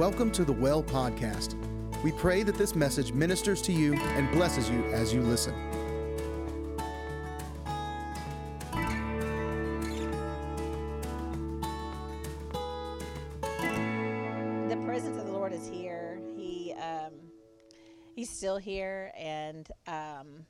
[0.00, 1.56] Welcome to the Well Podcast.
[2.02, 5.54] We pray that this message ministers to you and blesses you as you listen.
[14.70, 16.18] the presence of the Lord is here.
[16.34, 17.12] He um,
[18.16, 20.46] he's still here, and um,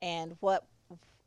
[0.00, 0.64] and what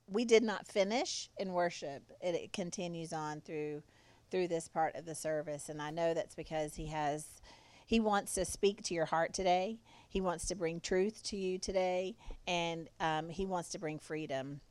[0.08, 3.84] we did not finish in worship, it, it continues on through
[4.32, 7.28] through this part of the service, and I know that's because he has
[7.90, 9.80] he wants to speak to your heart today.
[10.10, 12.16] He wants to bring truth to you today,
[12.46, 14.62] and um, he wants to bring freedom.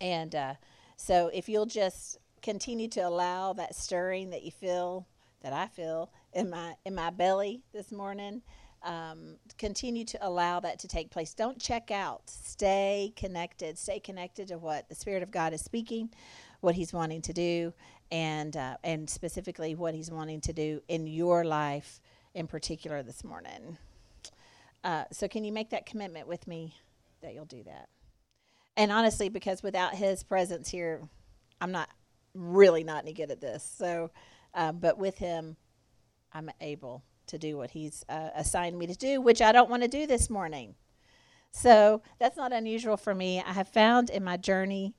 [0.00, 0.54] And uh,
[0.96, 5.06] so, if you'll just continue to allow that stirring that you feel,
[5.42, 8.40] that I feel in my in my belly this morning,
[8.84, 11.34] um, continue to allow that to take place.
[11.34, 12.22] Don't check out.
[12.24, 13.76] Stay connected.
[13.76, 16.08] Stay connected to what the Spirit of God is speaking,
[16.62, 17.74] what He's wanting to do,
[18.10, 22.00] and uh, and specifically what He's wanting to do in your life
[22.34, 23.78] in particular this morning.
[24.82, 26.74] Uh, so, can you make that commitment with me
[27.22, 27.88] that you'll do that?
[28.76, 31.02] And honestly, because without His presence here,
[31.60, 31.90] I'm not
[32.34, 33.62] really not any good at this.
[33.76, 34.10] So,
[34.54, 35.56] uh, but with Him,
[36.32, 39.82] I'm able to do what He's uh, assigned me to do, which I don't want
[39.82, 40.74] to do this morning.
[41.52, 43.42] So that's not unusual for me.
[43.44, 44.94] I have found in my journey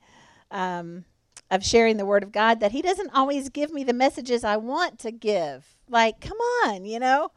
[0.52, 1.05] um,
[1.49, 4.57] of sharing the Word of God that He doesn't always give me the messages I
[4.57, 5.75] want to give.
[5.92, 7.31] Like, come on, you know?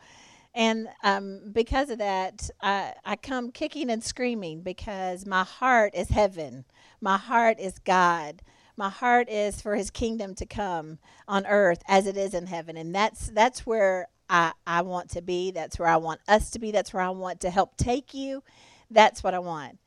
[0.54, 6.08] And um, because of that, I, I come kicking and screaming because my heart is
[6.08, 6.64] heaven.
[7.00, 8.40] My heart is God.
[8.76, 12.76] My heart is for His kingdom to come on earth as it is in heaven,
[12.76, 15.50] and that's that's where I I want to be.
[15.52, 16.72] That's where I want us to be.
[16.72, 18.42] That's where I want to help take you.
[18.90, 19.78] That's what I want.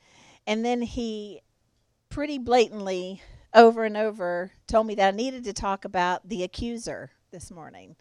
[0.46, 1.42] And then He
[2.10, 3.22] pretty blatantly
[3.54, 7.96] over and over told me that I needed to talk about the accuser this morning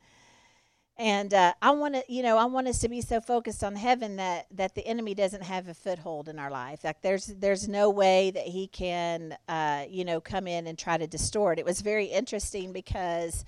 [0.99, 3.77] and uh, I want to, you know, I want us to be so focused on
[3.77, 6.85] heaven that that the enemy doesn't have a foothold in our life.
[6.85, 10.99] Like there's there's no way that he can, uh, you know, come in and try
[10.99, 11.59] to distort.
[11.59, 13.45] It was very interesting because,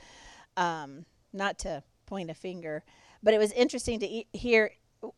[0.57, 2.85] um, not to point a finger,
[3.23, 4.73] but it was interesting to e- hear.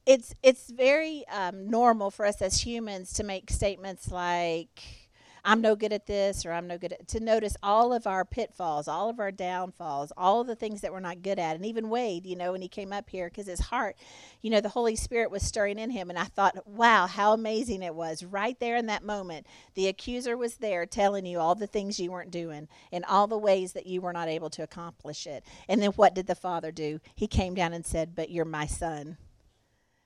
[0.07, 5.10] It's it's very um, normal for us as humans to make statements like
[5.45, 8.25] I'm no good at this or I'm no good at to notice all of our
[8.25, 11.57] pitfalls, all of our downfalls, all the things that we're not good at.
[11.57, 13.97] And even Wade, you know, when he came up here because his heart,
[14.43, 17.83] you know, the Holy Spirit was stirring in him and I thought, wow, how amazing
[17.83, 18.25] it was.
[18.25, 22.11] Right there in that moment, the accuser was there telling you all the things you
[22.11, 25.45] weren't doing and all the ways that you were not able to accomplish it.
[25.69, 27.01] And then what did the Father do?
[27.15, 29.17] He came down and said, "But you're my son.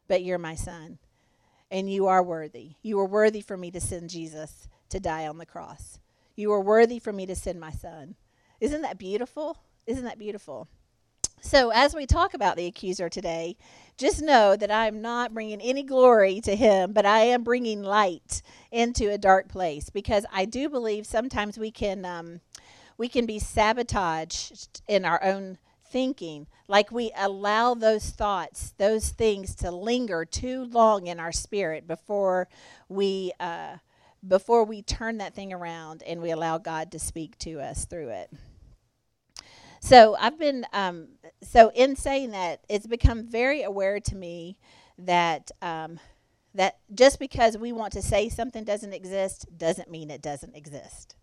[0.06, 0.99] But you're my son."
[1.71, 2.75] And you are worthy.
[2.83, 5.99] You are worthy for me to send Jesus to die on the cross.
[6.37, 8.17] You are worthy for me to send my son.
[8.61, 9.59] Isn't that beautiful?
[9.87, 10.69] Isn't that beautiful?
[11.45, 13.56] So, as we talk about the accuser today,
[13.99, 17.83] just know that I am not bringing any glory to him, but I am bringing
[17.83, 18.41] light
[18.73, 22.41] into a dark place because I do believe sometimes we can um,
[22.97, 29.55] we can be sabotaged in our own thinking, like we allow those thoughts, those things
[29.56, 32.49] to linger too long in our spirit before
[32.89, 33.33] we.
[33.39, 33.77] Uh,
[34.27, 38.09] before we turn that thing around and we allow God to speak to us through
[38.09, 38.31] it.
[39.81, 41.09] So I've been, um,
[41.43, 44.57] so in saying that, it's become very aware to me
[44.99, 45.99] that um,
[46.55, 51.17] that just because we want to say something doesn't exist doesn't mean it doesn't exist.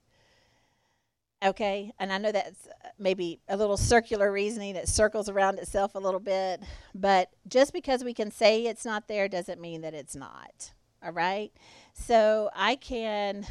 [1.44, 2.68] Okay, and I know that's
[3.00, 6.62] maybe a little circular reasoning that circles around itself a little bit,
[6.94, 10.72] but just because we can say it's not there doesn't mean that it's not.
[11.04, 11.52] All right?
[11.94, 13.46] So I can,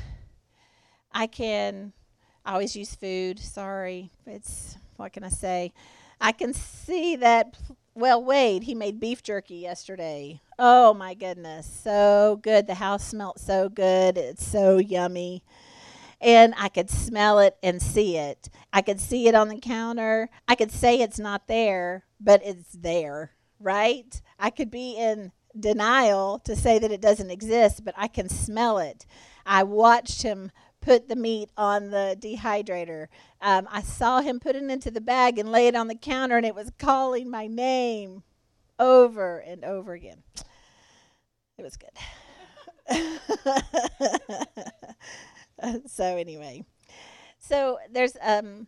[1.13, 1.93] I can,
[2.45, 3.39] I always use food.
[3.39, 5.73] Sorry, it's what can I say?
[6.21, 7.57] I can see that.
[7.95, 10.41] Well, Wade, he made beef jerky yesterday.
[10.59, 12.67] Oh my goodness, so good.
[12.67, 14.17] The house smelled so good.
[14.17, 15.43] It's so yummy.
[16.21, 18.51] And I could smell it and see it.
[18.73, 20.29] I could see it on the counter.
[20.47, 24.21] I could say it's not there, but it's there, right?
[24.39, 28.79] I could be in denial to say that it doesn't exist, but I can smell
[28.79, 29.07] it.
[29.45, 30.51] I watched him
[30.81, 33.09] put the meat on the dehydrator.
[33.41, 36.37] Um, I saw him put it into the bag and lay it on the counter,
[36.37, 38.23] and it was calling my name
[38.79, 40.23] over and over again.
[41.59, 41.91] It was good.
[45.87, 46.65] so anyway,
[47.39, 48.67] so there's um,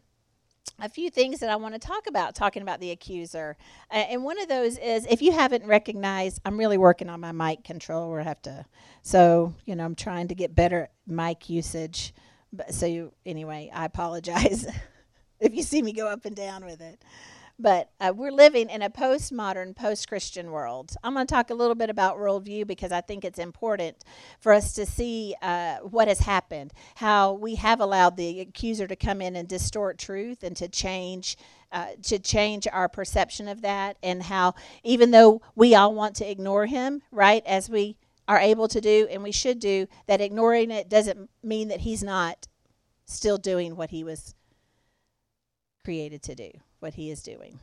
[0.82, 3.56] a few things that I want to talk about, talking about the accuser.
[3.90, 7.30] Uh, and one of those is if you haven't recognized, I'm really working on my
[7.30, 8.66] mic control where I have to,
[9.00, 12.12] so, you know, I'm trying to get better mic usage.
[12.52, 14.66] But, so, you, anyway, I apologize
[15.40, 17.00] if you see me go up and down with it.
[17.62, 20.96] But uh, we're living in a postmodern, post Christian world.
[21.04, 24.04] I'm going to talk a little bit about worldview because I think it's important
[24.40, 28.96] for us to see uh, what has happened, how we have allowed the accuser to
[28.96, 31.36] come in and distort truth and to change.
[31.74, 34.52] Uh, to change our perception of that, and how
[34.84, 37.96] even though we all want to ignore him, right, as we
[38.28, 42.02] are able to do and we should do, that ignoring it doesn't mean that he's
[42.02, 42.46] not
[43.06, 44.34] still doing what he was
[45.82, 46.50] created to do,
[46.82, 47.58] what he is doing.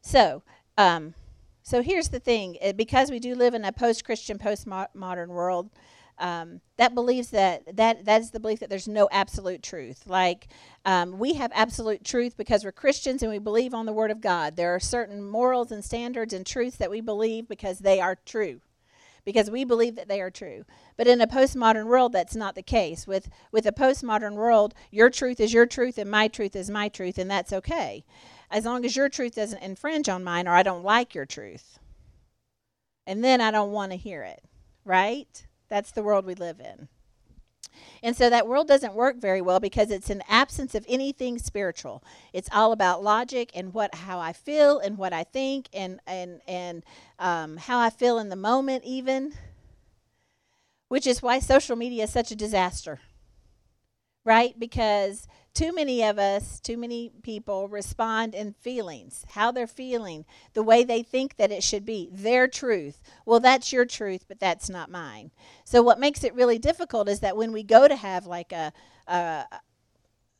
[0.00, 0.42] So,
[0.78, 1.14] um,
[1.62, 5.70] so here's the thing: because we do live in a post-Christian, post-modern world,
[6.18, 10.06] um, that believes that that that is the belief that there's no absolute truth.
[10.06, 10.48] Like
[10.84, 14.20] um, we have absolute truth because we're Christians and we believe on the Word of
[14.20, 14.56] God.
[14.56, 18.60] There are certain morals and standards and truths that we believe because they are true
[19.24, 20.64] because we believe that they are true.
[20.96, 23.06] But in a postmodern world, that's not the case.
[23.06, 26.88] With, with a postmodern world, your truth is your truth and my truth is my
[26.88, 28.04] truth, and that's okay.
[28.50, 31.78] As long as your truth doesn't infringe on mine or I don't like your truth.
[33.06, 34.44] And then I don't want to hear it,
[34.84, 35.46] right?
[35.68, 36.88] That's the world we live in.
[38.02, 42.02] And so that world doesn't work very well because it's an absence of anything spiritual.
[42.32, 46.40] It's all about logic and what how I feel and what I think and and
[46.46, 46.84] and
[47.18, 49.34] um, how I feel in the moment even.
[50.88, 52.98] Which is why social media is such a disaster.
[54.24, 54.58] Right?
[54.58, 60.24] Because too many of us, too many people respond in feelings, how they're feeling,
[60.54, 63.00] the way they think that it should be, their truth.
[63.26, 65.30] Well, that's your truth, but that's not mine.
[65.64, 68.72] So, what makes it really difficult is that when we go to have like a,
[69.06, 69.44] a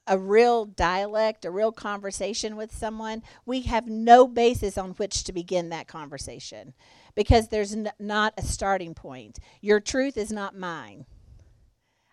[0.07, 5.33] a real dialect, a real conversation with someone, we have no basis on which to
[5.33, 6.75] begin that conversation
[7.15, 9.39] because there's n- not a starting point.
[9.61, 11.07] Your truth is not mine.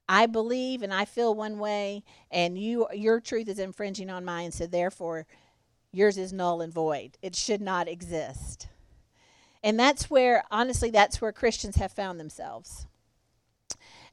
[0.09, 4.51] I believe and I feel one way, and you your truth is infringing on mine,
[4.51, 5.25] so therefore
[5.91, 7.17] yours is null and void.
[7.21, 8.67] It should not exist.
[9.63, 12.85] And that's where, honestly, that's where Christians have found themselves.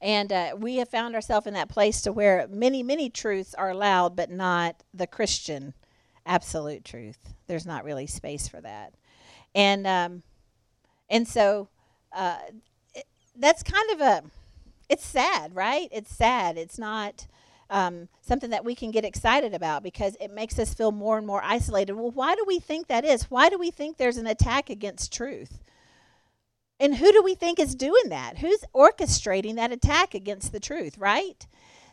[0.01, 3.71] And uh, we have found ourselves in that place to where many, many truths are
[3.71, 5.75] allowed, but not the Christian
[6.27, 7.19] absolute truth.
[7.47, 8.95] There's not really space for that.
[9.55, 10.23] And um,
[11.09, 11.69] and so
[12.13, 12.39] uh,
[12.95, 13.07] it,
[13.37, 14.23] that's kind of a
[14.89, 15.89] it's sad, right?
[15.93, 16.57] It's sad.
[16.57, 17.27] It's not
[17.71, 21.27] um, something that we can get excited about because it makes us feel more and
[21.27, 21.95] more isolated.
[21.95, 23.31] Well, why do we think that is?
[23.31, 25.61] Why do we think there's an attack against truth?
[26.79, 28.39] And who do we think is doing that?
[28.39, 31.47] Who's orchestrating that attack against the truth, right?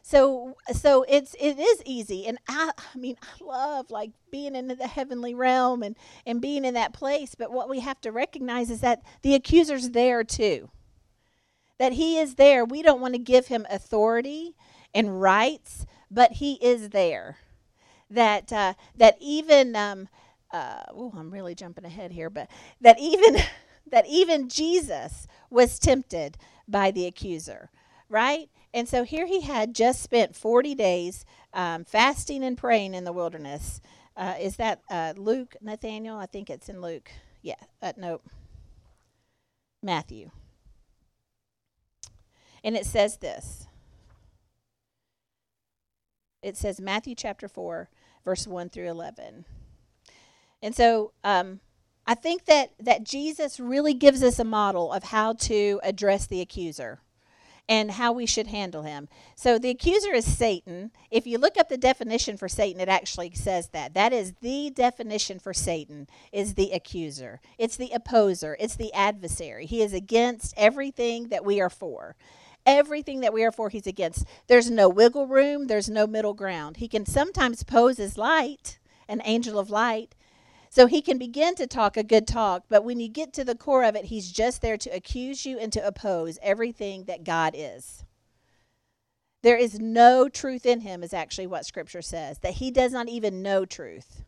[0.03, 4.67] So so it's it is easy and I I mean I love like being in
[4.67, 5.95] the heavenly realm and
[6.25, 9.91] and being in that place, but what we have to recognize is that the accuser's
[9.91, 10.71] there too
[11.81, 12.63] that he is there.
[12.63, 14.55] We don't want to give him authority
[14.93, 17.37] and rights, but he is there.
[18.07, 20.07] That uh, that even um,
[20.51, 22.51] uh, oh, I'm really jumping ahead here, but
[22.81, 23.37] that even
[23.91, 26.37] that even Jesus was tempted
[26.67, 27.71] by the accuser,
[28.09, 28.51] right?
[28.75, 33.11] And so here he had just spent 40 days um, fasting and praying in the
[33.11, 33.81] wilderness.
[34.15, 36.17] Uh, is that uh, Luke, Nathaniel?
[36.17, 37.09] I think it's in Luke.
[37.41, 38.23] Yeah, uh, nope.
[39.81, 40.29] Matthew.
[42.63, 43.67] And it says this
[46.41, 47.89] it says Matthew chapter 4,
[48.25, 49.45] verse 1 through 11.
[50.63, 51.59] And so um,
[52.05, 56.41] I think that, that Jesus really gives us a model of how to address the
[56.41, 56.99] accuser
[57.69, 59.07] and how we should handle him.
[59.35, 60.91] So the accuser is Satan.
[61.09, 63.93] If you look up the definition for Satan, it actually says that.
[63.93, 67.39] That is the definition for Satan is the accuser.
[67.57, 69.67] It's the opposer, it's the adversary.
[69.67, 72.15] He is against everything that we are for.
[72.65, 74.25] Everything that we are for, he's against.
[74.47, 76.77] There's no wiggle room, there's no middle ground.
[76.77, 80.15] He can sometimes pose as light, an angel of light.
[80.69, 83.55] So he can begin to talk a good talk, but when you get to the
[83.55, 87.53] core of it, he's just there to accuse you and to oppose everything that God
[87.57, 88.05] is.
[89.41, 93.09] There is no truth in him, is actually what Scripture says, that he does not
[93.09, 94.23] even know truth.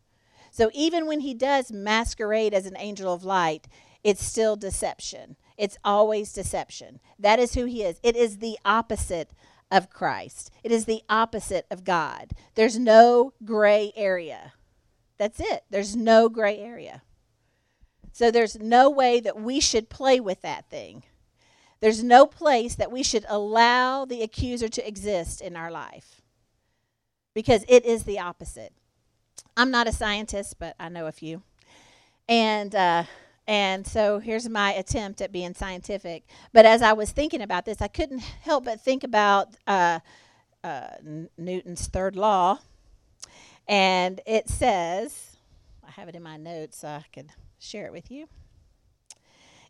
[0.51, 3.67] So even when he does masquerade as an angel of light,
[4.03, 5.37] it's still deception.
[5.63, 6.99] It's always deception.
[7.17, 7.97] That is who he is.
[8.03, 9.31] It is the opposite
[9.71, 12.33] of Christ, it is the opposite of God.
[12.55, 14.51] There's no gray area.
[15.17, 15.63] That's it.
[15.69, 17.01] There's no gray area.
[18.11, 21.03] So there's no way that we should play with that thing.
[21.79, 26.21] There's no place that we should allow the accuser to exist in our life
[27.33, 28.73] because it is the opposite.
[29.55, 31.41] I'm not a scientist, but I know a few.
[32.27, 33.05] And uh,
[33.47, 36.23] and so here's my attempt at being scientific.
[36.53, 39.99] But as I was thinking about this, I couldn't help but think about uh,
[40.63, 40.87] uh,
[41.37, 42.59] Newton's third law.
[43.67, 45.37] And it says,
[45.85, 48.27] I have it in my notes so I can share it with you.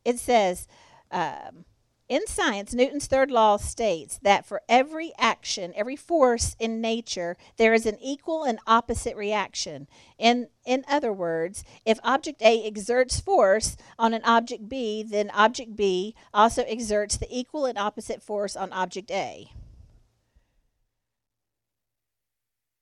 [0.05, 0.67] It says,
[1.11, 1.65] um,
[2.13, 7.73] in science, Newton's third law states that for every action, every force in nature, there
[7.73, 9.87] is an equal and opposite reaction.
[10.19, 15.75] In, in other words, if object A exerts force on an object B, then object
[15.75, 19.51] B also exerts the equal and opposite force on object A.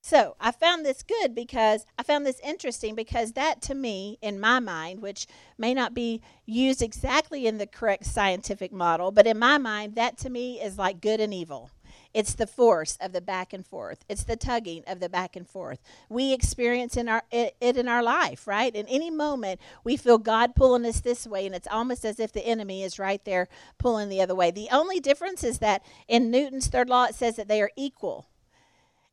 [0.04, 4.40] So I found this good because I found this interesting because that to me, in
[4.40, 9.38] my mind, which may not be used exactly in the correct scientific model, but in
[9.38, 11.70] my mind, that to me is like good and evil.
[12.12, 14.04] It's the force of the back and forth.
[14.08, 15.78] It's the tugging of the back and forth.
[16.08, 18.74] We experience in our it, it in our life, right?
[18.74, 22.32] In any moment, we feel God pulling us this way, and it's almost as if
[22.32, 24.50] the enemy is right there pulling the other way.
[24.50, 28.26] The only difference is that in Newton's third law, it says that they are equal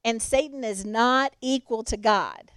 [0.03, 2.51] and Satan is not equal to God.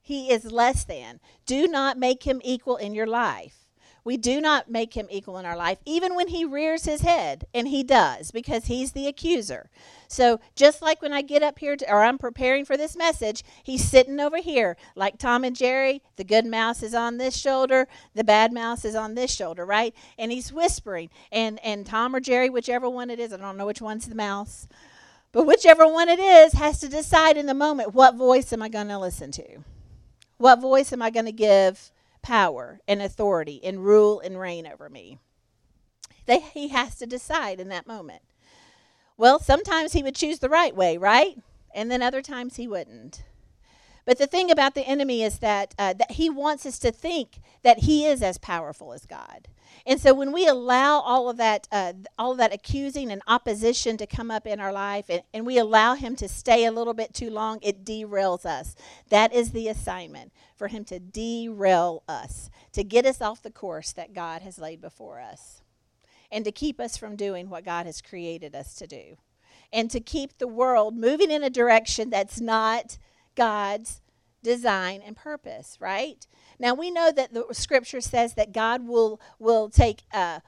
[0.00, 1.20] He is less than.
[1.44, 3.68] Do not make him equal in your life.
[4.08, 7.46] We do not make him equal in our life, even when he rears his head,
[7.52, 9.68] and he does, because he's the accuser.
[10.08, 13.44] So, just like when I get up here, to, or I'm preparing for this message,
[13.62, 16.00] he's sitting over here, like Tom and Jerry.
[16.16, 19.94] The good mouse is on this shoulder, the bad mouse is on this shoulder, right?
[20.18, 21.10] And he's whispering.
[21.30, 24.14] And, and Tom or Jerry, whichever one it is, I don't know which one's the
[24.14, 24.68] mouse,
[25.32, 28.68] but whichever one it is has to decide in the moment what voice am I
[28.68, 29.58] going to listen to?
[30.38, 31.90] What voice am I going to give
[32.22, 35.18] power and authority and rule and reign over me?
[36.26, 38.22] They, he has to decide in that moment.
[39.16, 41.36] Well, sometimes he would choose the right way, right?
[41.74, 43.24] And then other times he wouldn't.
[44.08, 47.40] But the thing about the enemy is that, uh, that he wants us to think
[47.62, 49.48] that he is as powerful as God.
[49.84, 53.98] And so when we allow all of that, uh, all of that accusing and opposition
[53.98, 56.94] to come up in our life, and, and we allow him to stay a little
[56.94, 58.74] bit too long, it derails us.
[59.10, 63.92] That is the assignment for him to derail us, to get us off the course
[63.92, 65.60] that God has laid before us,
[66.32, 69.18] and to keep us from doing what God has created us to do,
[69.70, 72.96] and to keep the world moving in a direction that's not
[73.38, 74.02] God's
[74.42, 76.26] design and purpose, right?
[76.58, 80.40] Now we know that the scripture says that God will will take uh,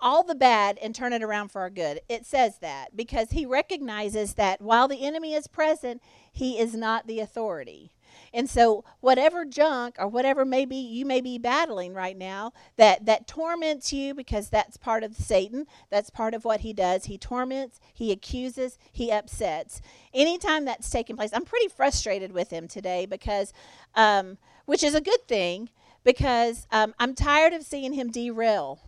[0.00, 2.00] all the bad and turn it around for our good.
[2.08, 7.06] It says that because he recognizes that while the enemy is present, he is not
[7.06, 7.93] the authority.
[8.34, 13.28] And so whatever junk or whatever maybe you may be battling right now that that
[13.28, 17.04] torments you because that's part of Satan, that's part of what he does.
[17.04, 19.80] He torments, he accuses, he upsets.
[20.12, 23.52] Anytime that's taking place, I'm pretty frustrated with him today because
[23.94, 24.36] um,
[24.66, 25.70] which is a good thing
[26.02, 28.80] because um, I'm tired of seeing him derail.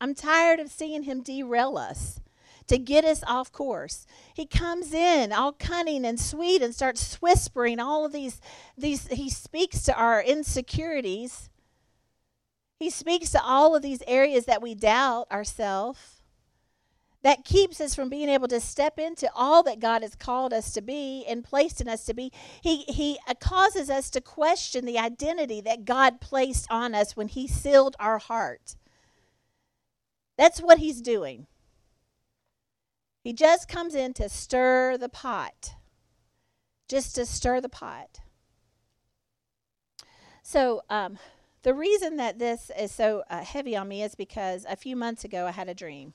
[0.00, 2.20] I'm tired of seeing him derail us
[2.66, 4.06] to get us off course.
[4.34, 8.40] He comes in all cunning and sweet and starts whispering all of these
[8.76, 11.50] these he speaks to our insecurities.
[12.78, 16.22] He speaks to all of these areas that we doubt ourselves.
[17.22, 20.72] That keeps us from being able to step into all that God has called us
[20.72, 22.32] to be and placed in us to be.
[22.60, 27.28] He, he uh, causes us to question the identity that God placed on us when
[27.28, 28.74] He sealed our heart.
[30.36, 31.46] That's what He's doing.
[33.22, 35.74] He just comes in to stir the pot,
[36.88, 38.20] just to stir the pot.
[40.42, 41.18] So, um,
[41.62, 45.24] the reason that this is so uh, heavy on me is because a few months
[45.24, 46.14] ago I had a dream.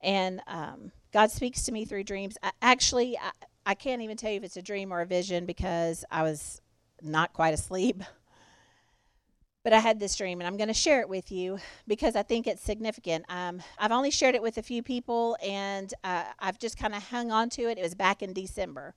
[0.00, 2.36] And um, God speaks to me through dreams.
[2.42, 3.30] I, actually, I,
[3.64, 6.60] I can't even tell you if it's a dream or a vision because I was
[7.00, 8.02] not quite asleep.
[9.68, 12.22] But I had this dream, and I'm going to share it with you because I
[12.22, 13.26] think it's significant.
[13.28, 17.02] Um, I've only shared it with a few people, and uh, I've just kind of
[17.02, 17.76] hung on to it.
[17.76, 18.94] It was back in December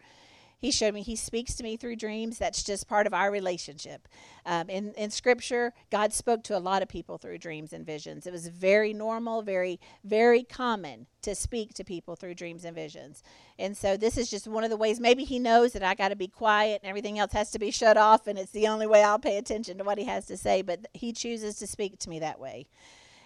[0.61, 2.37] he showed me he speaks to me through dreams.
[2.37, 4.07] That's just part of our relationship.
[4.45, 8.27] Um, in, in scripture god spoke to a lot of people through dreams and visions.
[8.27, 13.23] It was very normal very very common to speak to people through dreams and visions.
[13.57, 16.09] And so this is just one of the ways maybe he knows that i got
[16.09, 18.85] to be quiet and everything else has to be shut off and it's the only
[18.85, 21.97] way i'll pay attention to what he has to say but he chooses to speak
[21.99, 22.67] to me that way.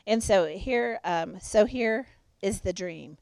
[0.07, 2.07] And so here um, so here
[2.41, 3.17] is the dream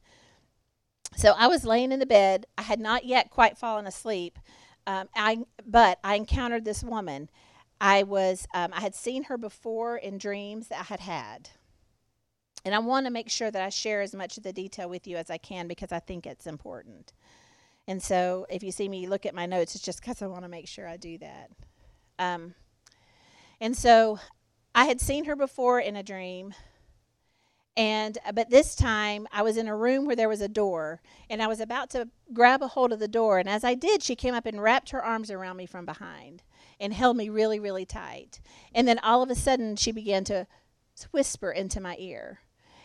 [1.16, 2.46] so I was laying in the bed.
[2.58, 4.40] I had not yet quite fallen asleep.
[4.86, 7.30] Um, I, but I encountered this woman.
[7.80, 11.50] I was um, I had seen her before in dreams that I had had.
[12.66, 15.06] And I want to make sure that I share as much of the detail with
[15.06, 17.12] you as I can because I think it's important.
[17.88, 20.44] And so if you see me look at my notes, it's just because I want
[20.44, 21.52] to make sure I do that.
[22.18, 22.54] Um,
[23.60, 24.20] and so
[24.74, 26.54] I had seen her before in a dream
[27.76, 31.02] And uh, but this time I was in a room where there was a door
[31.30, 34.04] and I was about to grab a hold of the door and as I did
[34.04, 36.44] she came up and wrapped her arms around me from behind
[36.80, 38.40] and held me really really tight.
[38.76, 40.46] And then all of a sudden she began to
[41.12, 42.40] whisper into my ear.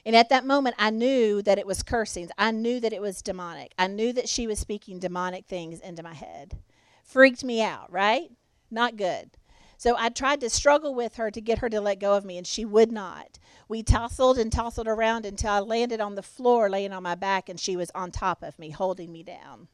[0.05, 2.31] And at that moment, I knew that it was cursings.
[2.39, 3.75] I knew that it was demonic.
[3.79, 6.57] I knew that she was speaking demonic things into my head.
[7.05, 8.31] Freaked me out, right?
[8.71, 9.31] Not good.
[9.79, 12.37] So I tried to struggle with her to get her to let go of me,
[12.37, 13.39] and she would not.
[13.69, 17.49] We tousled and tousled around until I landed on the floor, laying on my back,
[17.49, 19.69] and she was on top of me, holding me down.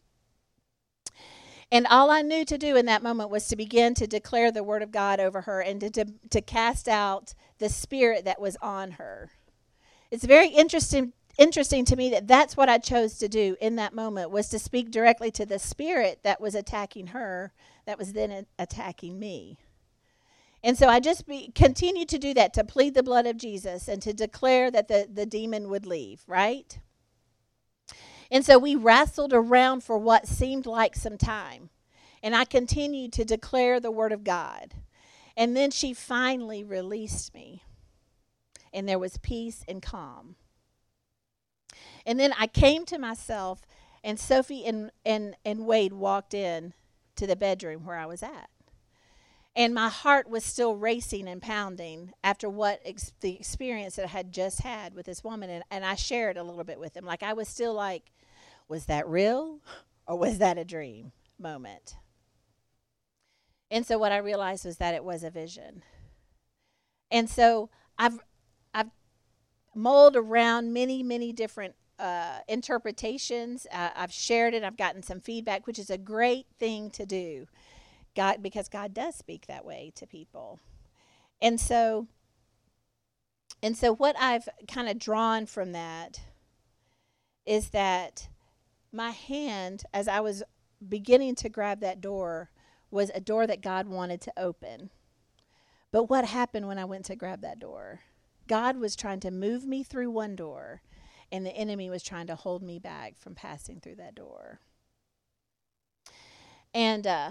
[1.73, 4.63] And all I knew to do in that moment was to begin to declare the
[4.63, 8.59] word of God over her and to, to, to cast out the spirit that was
[8.61, 9.31] on her.
[10.11, 13.93] It's very interesting interesting to me that that's what I chose to do in that
[13.93, 17.53] moment was to speak directly to the spirit that was attacking her
[17.87, 19.59] that was then attacking me.
[20.64, 23.87] And so I just be, continued to do that, to plead the blood of Jesus
[23.87, 26.78] and to declare that the, the demon would leave, right?
[28.30, 31.68] And so we wrestled around for what seemed like some time.
[32.23, 34.73] And I continued to declare the word of God.
[35.37, 37.62] And then she finally released me.
[38.73, 40.37] And there was peace and calm.
[42.06, 43.66] And then I came to myself,
[44.02, 46.73] and Sophie and, and, and Wade walked in
[47.16, 48.49] to the bedroom where I was at
[49.57, 54.09] and my heart was still racing and pounding after what ex- the experience that I
[54.09, 55.49] had just had with this woman.
[55.49, 57.05] And, and I shared a little bit with him.
[57.05, 58.11] Like, I was still like,
[58.69, 59.61] was that real
[60.07, 61.97] or was that a dream moment?
[63.71, 65.83] And so, what I realized was that it was a vision.
[67.11, 68.19] And so, I've,
[68.73, 68.91] I've
[69.75, 73.69] mulled around many, many different uh, interpretations.
[73.73, 77.47] Uh, I've shared it, I've gotten some feedback, which is a great thing to do
[78.14, 80.61] God because God does speak that way to people.
[81.40, 82.09] And so
[83.62, 86.21] and so what I've kind of drawn from that
[87.47, 88.28] is that
[88.92, 90.42] my hand as I was
[90.87, 92.50] beginning to grab that door
[92.90, 94.90] was a door that God wanted to open.
[95.90, 98.00] But what happened when I went to grab that door?
[98.46, 100.83] God was trying to move me through one door,
[101.33, 104.61] and the enemy was trying to hold me back from passing through that door.
[106.74, 107.31] And uh,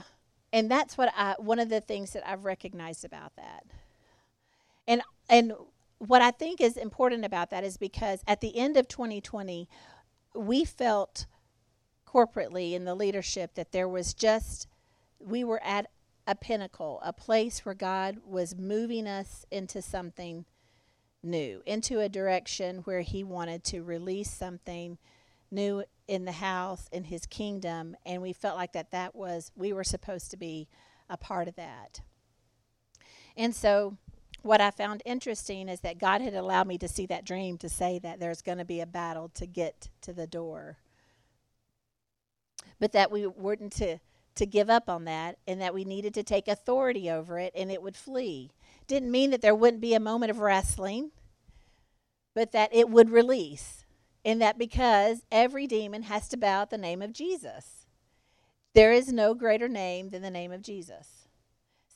[0.54, 3.66] and that's what I one of the things that I've recognized about that.
[4.88, 5.54] And and
[5.98, 9.68] what I think is important about that is because at the end of 2020
[10.36, 11.26] we felt
[12.08, 14.68] corporately in the leadership that there was just
[15.20, 15.88] we were at
[16.28, 20.46] a pinnacle, a place where God was moving us into something
[21.24, 24.98] new, into a direction where he wanted to release something
[25.50, 29.72] new in the house in his kingdom and we felt like that that was we
[29.72, 30.68] were supposed to be
[31.10, 32.02] a part of that.
[33.36, 33.98] And so
[34.42, 37.70] what i found interesting is that god had allowed me to see that dream to
[37.70, 40.78] say that there's going to be a battle to get to the door.
[42.80, 44.00] But that we weren't to
[44.36, 47.72] to give up on that and that we needed to take authority over it and
[47.72, 48.52] it would flee.
[48.88, 51.12] Didn't mean that there wouldn't be a moment of wrestling
[52.34, 53.83] but that it would release
[54.24, 57.86] in that because every demon has to bow at the name of Jesus.
[58.74, 61.28] There is no greater name than the name of Jesus.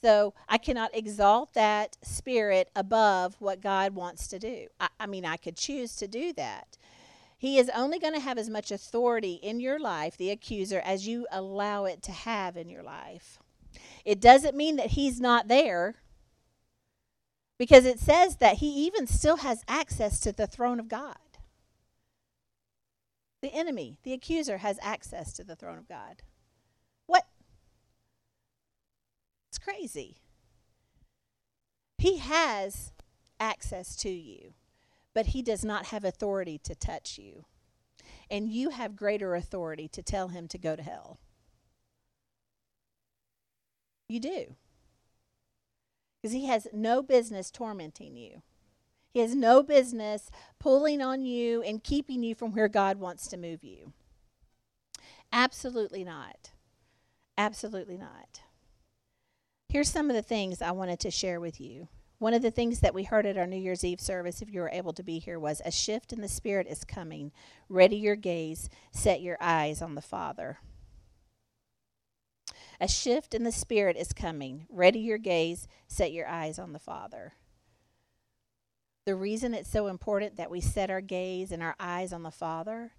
[0.02, 4.68] So I cannot exalt that spirit above what God wants to do.
[4.80, 6.78] I, I mean, I could choose to do that.
[7.38, 11.08] He is only going to have as much authority in your life, the accuser, as
[11.08, 13.40] you allow it to have in your life.
[14.06, 15.96] It doesn't mean that he's not there
[17.60, 21.18] because it says that he even still has access to the throne of God.
[23.42, 26.24] The enemy, the accuser, has access to the throne of God.
[27.06, 27.28] What?
[29.50, 30.18] It's crazy.
[31.98, 32.94] He has
[33.40, 34.54] access to you,
[35.14, 37.46] but he does not have authority to touch you.
[38.30, 41.20] And you have greater authority to tell him to go to hell.
[44.10, 44.56] You do.
[46.22, 48.42] Because he has no business tormenting you.
[49.18, 53.64] Has no business pulling on you and keeping you from where God wants to move
[53.64, 53.94] you.
[55.32, 56.52] Absolutely not.
[57.38, 58.42] Absolutely not.
[59.70, 61.88] Here's some of the things I wanted to share with you.
[62.20, 64.62] One of the things that we heard at our New Year's Eve service, if you
[64.62, 67.32] were able to be here, was a shift in the Spirit is coming.
[67.70, 70.60] Ready your gaze, set your eyes on the Father.
[72.80, 74.66] A shift in the Spirit is coming.
[74.70, 77.34] Ready your gaze, set your eyes on the Father.
[79.08, 82.30] The reason it's so important that we set our gaze and our eyes on the
[82.30, 82.92] Father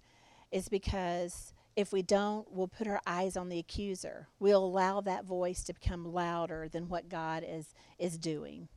[0.51, 4.27] is because if we don't, we'll put our eyes on the accuser.
[4.39, 8.69] We'll allow that voice to become louder than what God is is doing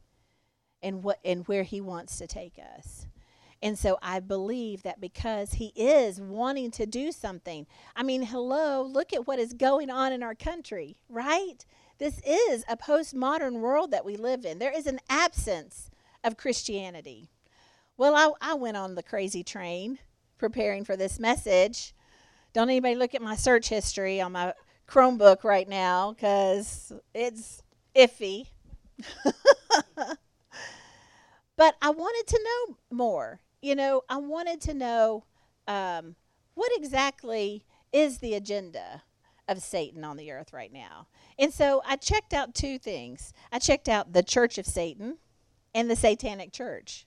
[0.83, 3.07] and what and where he wants to take us.
[3.63, 7.67] And so I believe that because he is wanting to do something.
[7.97, 11.65] I mean, hello, look at what is going on in our country, right?
[11.97, 14.59] This is a postmodern world that we live in.
[14.59, 15.89] There is an absence
[16.25, 17.31] of Christianity.
[17.97, 19.99] Well, I, I went on the crazy train
[20.39, 21.95] preparing for this message.
[22.53, 24.55] Don't anybody look at my search history on my
[24.89, 27.63] Chromebook right now because it's
[27.95, 28.49] iffy.
[31.57, 33.41] but I wanted to know more.
[33.61, 35.25] You know, I wanted to know
[35.69, 36.17] um,
[36.55, 39.03] what exactly is the agenda
[39.49, 41.07] of Satan on the earth right now.
[41.39, 43.33] And so I checked out two things.
[43.51, 45.19] I checked out the Church of Satan
[45.75, 47.07] and the Satanic Church,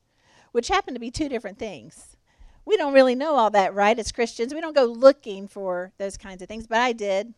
[0.51, 2.17] which happen to be two different things.
[2.65, 4.54] We don't really know all that, right, as Christians.
[4.54, 7.34] We don't go looking for those kinds of things, but I did.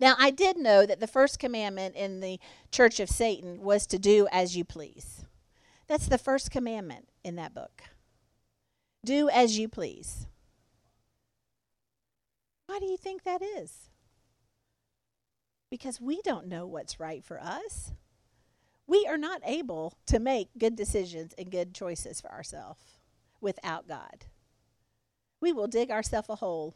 [0.00, 2.40] Now, I did know that the first commandment in the
[2.72, 5.24] Church of Satan was to do as you please.
[5.86, 7.82] That's the first commandment in that book.
[9.04, 10.26] Do as you please.
[12.66, 13.90] Why do you think that is?
[15.70, 17.92] Because we don't know what's right for us.
[18.86, 22.98] We are not able to make good decisions and good choices for ourselves
[23.40, 24.26] without God.
[25.40, 26.74] We will dig ourselves a hole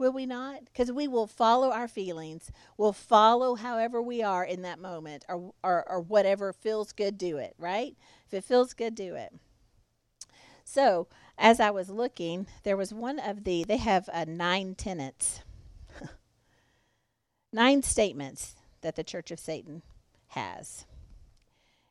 [0.00, 0.64] Will we not?
[0.64, 2.50] Because we will follow our feelings.
[2.78, 7.36] We'll follow however we are in that moment or, or, or whatever feels good, do
[7.36, 7.94] it, right?
[8.26, 9.34] If it feels good, do it.
[10.64, 15.42] So, as I was looking, there was one of the, they have uh, nine tenets,
[17.52, 19.82] nine statements that the Church of Satan
[20.30, 20.86] has.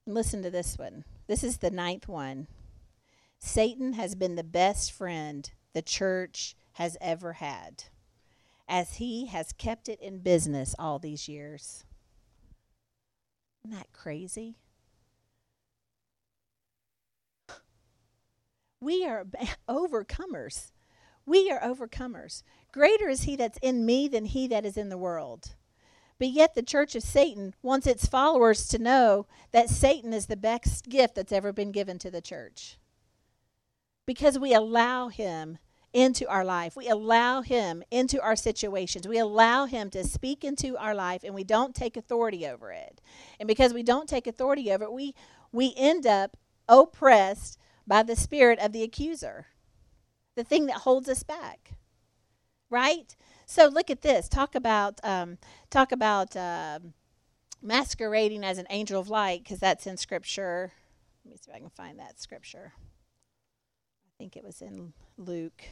[0.06, 1.04] And listen to this one.
[1.28, 2.48] This is the ninth one.
[3.40, 7.86] Satan has been the best friend the church has ever had
[8.68, 11.84] as he has kept it in business all these years.
[13.64, 14.58] Isn't that crazy?
[18.80, 19.26] We are
[19.70, 20.72] overcomers.
[21.26, 22.44] We are overcomers.
[22.72, 25.56] Greater is he that's in me than he that is in the world.
[26.20, 30.36] But yet, the church of Satan wants its followers to know that Satan is the
[30.38, 32.78] best gift that's ever been given to the church.
[34.06, 35.58] Because we allow him
[35.94, 36.76] into our life.
[36.76, 39.08] We allow Him into our situations.
[39.08, 43.02] We allow Him to speak into our life, and we don't take authority over it.
[43.40, 45.16] And because we don't take authority over it, we,
[45.52, 49.48] we end up oppressed by the spirit of the accuser,
[50.36, 51.72] the thing that holds us back.
[52.70, 53.16] Right?
[53.50, 54.30] So look at this.
[54.30, 55.40] Talk about um,
[55.72, 56.78] talk about uh,
[57.64, 60.72] masquerading as an angel of light, because that's in Scripture.
[61.26, 62.74] Let me see if I can find that Scripture.
[62.78, 65.64] I think it was in Luke.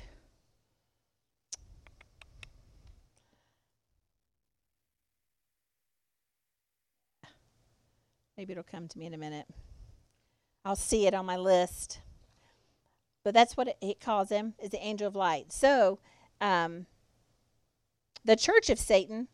[8.36, 9.46] Maybe it'll come to me in a minute.
[10.66, 12.02] I'll see it on my list.
[13.24, 15.54] But that's what it, it calls him, is the angel of light.
[15.54, 16.00] So,
[16.42, 16.88] um,
[18.28, 19.30] the Church of Satan,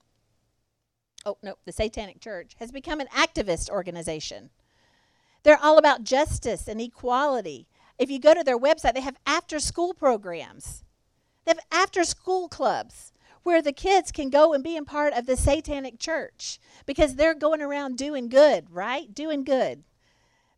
[1.26, 4.52] oh, no, the Satanic Church, has become an activist organization.
[5.42, 7.68] They're all about justice and equality.
[7.98, 10.84] If you go to their website, they have after school programs,
[11.44, 15.26] they have after school clubs where the kids can go and be a part of
[15.26, 19.14] the satanic church because they're going around doing good, right?
[19.14, 19.84] Doing good.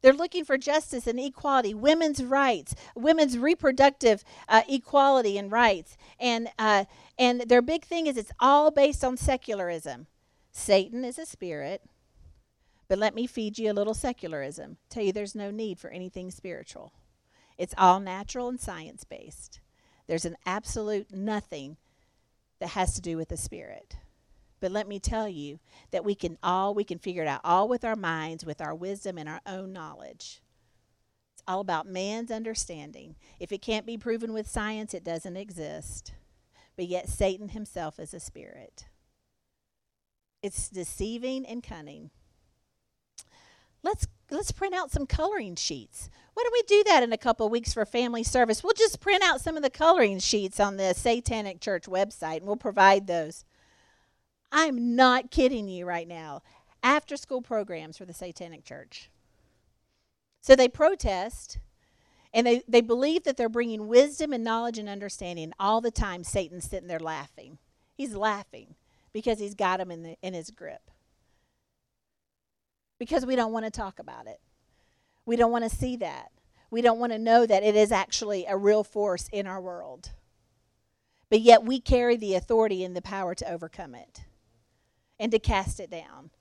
[0.06, 6.48] They're looking for justice and equality, women's rights, women's reproductive uh, equality and rights, and
[6.60, 6.86] uh,
[7.18, 10.06] and their big thing is it's all based on secularism.
[10.52, 11.82] Satan is a spirit,
[12.88, 14.78] but let me feed you a little secularism.
[14.92, 16.94] Tell you there's no need for anything spiritual.
[17.58, 19.60] It's all natural and science based.
[20.06, 21.78] There's an absolute nothing
[22.60, 23.96] that has to do with the spirit.
[24.60, 25.60] But let me tell you
[25.92, 28.74] that we can all we can figure it out all with our minds, with our
[28.74, 30.42] wisdom and our own knowledge.
[31.34, 33.16] It's all about man's understanding.
[33.40, 36.14] If it can't be proven with science, it doesn't exist.
[36.76, 38.86] But yet Satan himself is a spirit.
[40.42, 42.12] It's deceiving and cunning.
[43.84, 46.10] Let's let's print out some coloring sheets.
[46.34, 48.64] Why don't we do that in a couple weeks for family service?
[48.64, 52.46] We'll just print out some of the coloring sheets on the Satanic Church website and
[52.46, 53.46] we'll provide those.
[54.58, 56.42] I'm not kidding you right now.
[56.82, 59.10] After school programs for the Satanic Church.
[60.40, 61.60] So they protest
[62.34, 65.52] and they, they believe that they're bringing wisdom and knowledge and understanding.
[65.60, 67.58] All the time, Satan's sitting there laughing.
[67.96, 68.76] He's laughing
[69.12, 70.90] because he's got them in, the, in his grip
[72.98, 74.40] because we don't want to talk about it.
[75.26, 76.32] We don't want to see that.
[76.72, 80.12] We don't want to know that it is actually a real force in our world.
[81.30, 84.22] But yet we carry the authority and the power to overcome it
[85.20, 86.32] and to cast it down.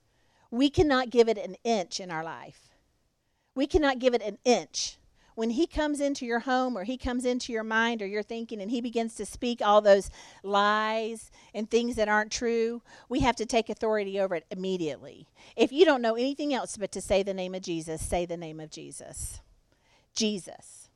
[0.51, 2.69] We cannot give it an inch in our life.
[3.55, 4.97] We cannot give it an inch
[5.35, 8.61] when he comes into your home or he comes into your mind or your thinking
[8.61, 10.09] and he begins to speak all those
[10.43, 15.27] lies and things that aren't true, we have to take authority over it immediately.
[15.55, 18.37] If you don't know anything else but to say the name of Jesus, say the
[18.37, 19.41] name of Jesus.
[20.15, 20.89] Jesus.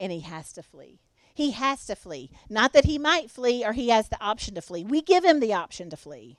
[0.00, 1.00] And he has to flee.
[1.34, 2.30] He has to flee.
[2.48, 4.84] Not that he might flee or he has the option to flee.
[4.84, 6.38] We give him the option to flee,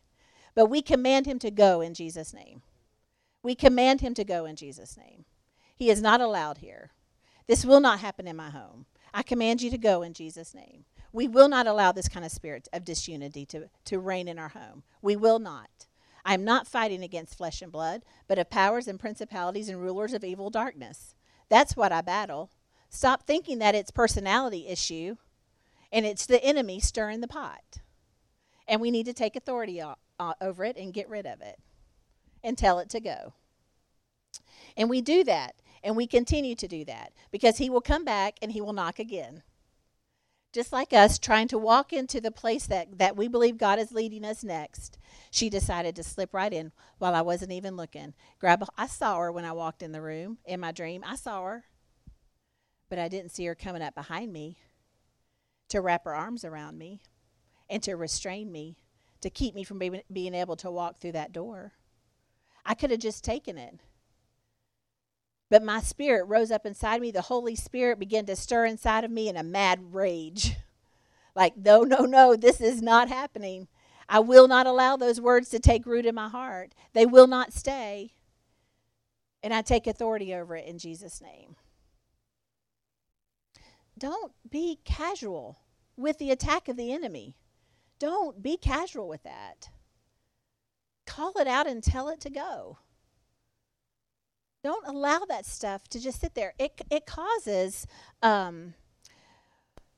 [0.56, 2.62] but we command him to go in Jesus' name.
[3.42, 5.26] We command him to go in Jesus' name.
[5.76, 6.92] He is not allowed here.
[7.48, 8.86] This will not happen in my home.
[9.14, 10.86] I command you to go in Jesus' name.
[11.12, 14.50] We will not allow this kind of spirit of disunity to, to reign in our
[14.50, 14.84] home.
[15.02, 15.88] We will not.
[16.26, 20.14] I am not fighting against flesh and blood, but of powers and principalities and rulers
[20.14, 21.16] of evil darkness.
[21.50, 22.50] That's what I battle.
[22.90, 25.18] Stop thinking that it's personality issue
[25.92, 27.80] and it's the enemy stirring the pot.
[28.68, 29.82] And we need to take authority
[30.30, 31.60] uh, over it and get rid of it
[32.44, 33.34] and tell it to go.
[34.78, 38.38] And we do that and we continue to do that because he will come back
[38.42, 39.44] and he will knock again.
[40.54, 43.92] Just like us trying to walk into the place that, that we believe God is
[43.92, 45.00] leading us next,
[45.32, 48.14] she decided to slip right in while I wasn't even looking.
[48.40, 51.04] Grab a, I saw her when I walked in the room in my dream.
[51.06, 51.64] I saw her.
[52.88, 54.58] But I didn't see her coming up behind me
[55.70, 57.02] to wrap her arms around me
[57.68, 58.78] and to restrain me,
[59.24, 61.74] to keep me from being, being able to walk through that door.
[62.66, 63.80] I could have just taken it.
[65.50, 67.12] But my spirit rose up inside me.
[67.12, 70.56] The Holy Spirit began to stir inside of me in a mad rage.
[71.36, 73.68] Like, no, no, no, this is not happening.
[74.08, 76.76] I will not allow those words to take root in my heart.
[76.94, 78.14] They will not stay.
[79.42, 81.56] And I take authority over it in Jesus' name.
[83.98, 85.58] Don't be casual
[85.98, 87.36] with the attack of the enemy.
[88.04, 89.70] Don't be casual with that.
[91.08, 92.80] Call it out and tell it to go.
[94.62, 96.54] Don't allow that stuff to just sit there.
[96.60, 97.88] It it causes
[98.22, 98.74] um,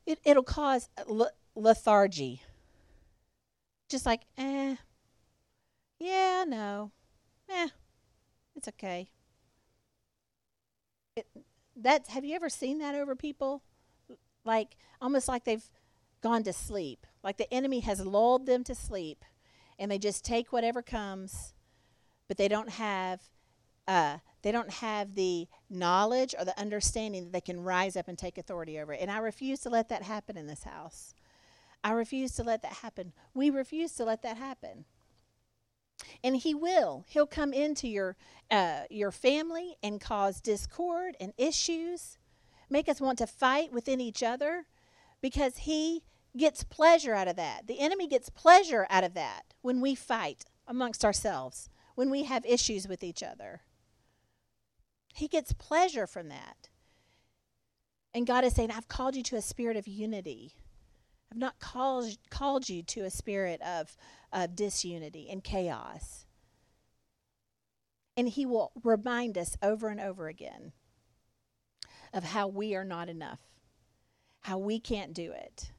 [0.06, 0.88] it it'll cause
[1.56, 2.42] lethargy.
[3.88, 4.76] Just like eh,
[5.98, 6.92] yeah, no,
[7.50, 7.70] eh,
[8.54, 9.08] it's okay.
[11.16, 11.26] It,
[11.74, 13.64] that have you ever seen that over people?
[14.44, 15.68] Like almost like they've
[16.22, 17.04] gone to sleep.
[17.26, 19.24] Like the enemy has lulled them to sleep,
[19.80, 21.54] and they just take whatever comes,
[22.28, 23.20] but they don't have
[23.88, 28.16] uh, they don't have the knowledge or the understanding that they can rise up and
[28.16, 29.00] take authority over it.
[29.00, 31.14] And I refuse to let that happen in this house.
[31.82, 33.12] I refuse to let that happen.
[33.34, 34.84] We refuse to let that happen.
[36.22, 37.06] And he will.
[37.08, 38.16] He'll come into your
[38.52, 42.18] uh, your family and cause discord and issues,
[42.70, 44.66] make us want to fight within each other,
[45.20, 46.04] because he
[46.36, 47.66] gets pleasure out of that.
[47.66, 52.44] The enemy gets pleasure out of that when we fight amongst ourselves, when we have
[52.44, 53.62] issues with each other.
[55.14, 56.68] He gets pleasure from that.
[58.12, 60.52] And God is saying, I've called you to a spirit of unity.
[61.30, 63.96] I've not called, called you to a spirit of,
[64.32, 66.26] of disunity and chaos.
[68.16, 70.72] And He will remind us over and over again
[72.12, 73.40] of how we are not enough,
[74.40, 75.72] how we can't do it.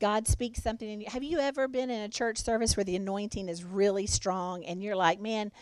[0.00, 1.02] God speaks something.
[1.02, 4.82] Have you ever been in a church service where the anointing is really strong and
[4.82, 5.52] you're like, man,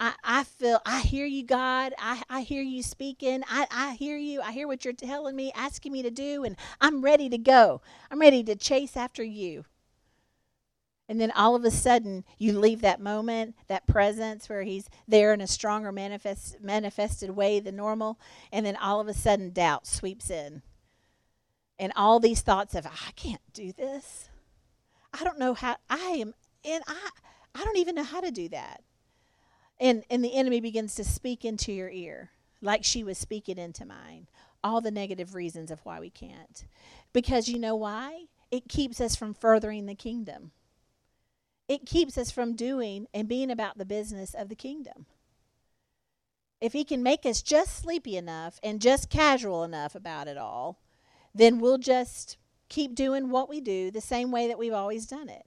[0.00, 1.94] I, I feel, I hear you, God.
[1.98, 3.44] I, I hear you speaking.
[3.48, 4.40] I, I hear you.
[4.40, 7.80] I hear what you're telling me, asking me to do, and I'm ready to go.
[8.10, 9.64] I'm ready to chase after you.
[11.08, 15.32] And then all of a sudden, you leave that moment, that presence where he's there
[15.34, 18.18] in a stronger manifest, manifested way than normal.
[18.50, 20.62] And then all of a sudden, doubt sweeps in.
[21.78, 24.28] And all these thoughts of, I can't do this.
[25.12, 26.34] I don't know how, I am,
[26.64, 27.10] and I,
[27.54, 28.82] I don't even know how to do that.
[29.80, 33.84] And, and the enemy begins to speak into your ear, like she was speaking into
[33.84, 34.28] mine,
[34.62, 36.64] all the negative reasons of why we can't.
[37.12, 38.26] Because you know why?
[38.50, 40.52] It keeps us from furthering the kingdom,
[41.66, 45.06] it keeps us from doing and being about the business of the kingdom.
[46.60, 50.78] If he can make us just sleepy enough and just casual enough about it all,
[51.34, 52.36] then we'll just
[52.68, 55.44] keep doing what we do the same way that we've always done it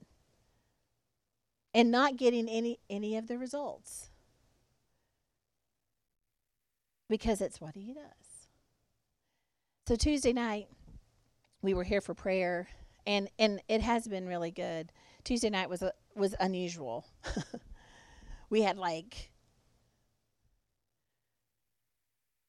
[1.74, 4.10] and not getting any any of the results
[7.08, 8.48] because it's what he does.
[9.86, 10.68] So Tuesday night,
[11.62, 12.68] we were here for prayer,
[13.06, 14.92] and and it has been really good.
[15.24, 17.06] Tuesday night was a, was unusual.
[18.50, 19.30] we had like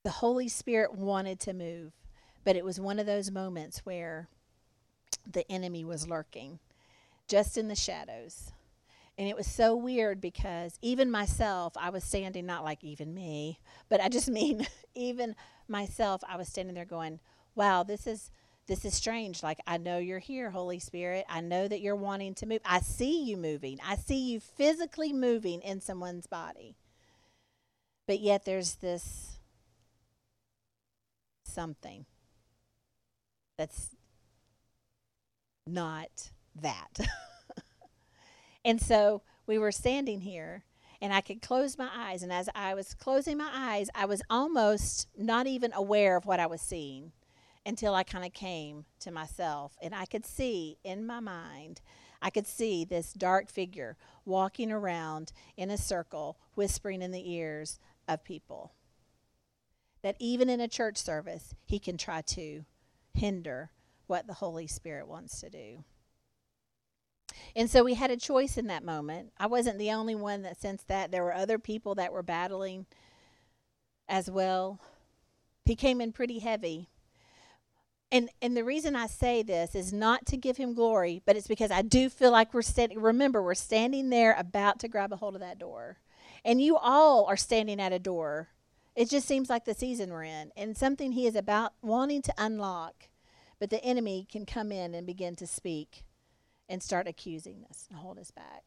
[0.04, 1.94] the Holy Spirit wanted to move,
[2.44, 4.28] but it was one of those moments where
[5.32, 6.60] the enemy was lurking,
[7.28, 8.52] just in the shadows.
[9.18, 13.60] And it was so weird because even myself, I was standing, not like even me,
[13.90, 15.36] but I just mean even
[15.68, 17.20] myself, I was standing there going,
[17.56, 18.32] wow, this is
[18.68, 19.42] this is strange.
[19.42, 21.26] Like, I know you're here, Holy Spirit.
[21.28, 22.62] I know that you're wanting to move.
[22.64, 23.80] I see you moving.
[23.84, 26.76] I see you physically moving in someone's body.
[28.06, 29.40] But yet there's this
[31.44, 32.06] something
[33.60, 33.90] that's
[35.68, 36.98] not that.
[38.66, 40.64] and so we were standing here
[41.02, 42.24] and I could close my eyes.
[42.24, 46.40] And as I was closing my eyes, I was almost not even aware of what
[46.40, 47.12] I was seeing
[47.66, 49.76] until I kind of came to myself.
[49.82, 51.82] And I could see in my mind,
[52.22, 57.78] I could see this dark figure walking around in a circle, whispering in the ears
[58.08, 58.72] of people.
[60.02, 62.64] That even in a church service, he can try to
[63.14, 63.72] hinder
[64.08, 65.84] what the Holy Spirit wants to do.
[67.56, 69.32] And so we had a choice in that moment.
[69.38, 71.12] I wasn't the only one that sensed that.
[71.12, 72.86] There were other people that were battling
[74.08, 74.80] as well.
[75.66, 76.90] He came in pretty heavy.
[78.12, 81.48] And and the reason I say this is not to give him glory, but it's
[81.48, 85.18] because I do feel like we're standing remember we're standing there about to grab a
[85.18, 86.00] hold of that door.
[86.44, 88.50] And you all are standing at a door.
[89.00, 92.34] It just seems like the season we're in and something he is about wanting to
[92.38, 93.08] unlock.
[93.58, 96.04] But the enemy can come in and begin to speak
[96.68, 98.64] and start accusing us and hold us back.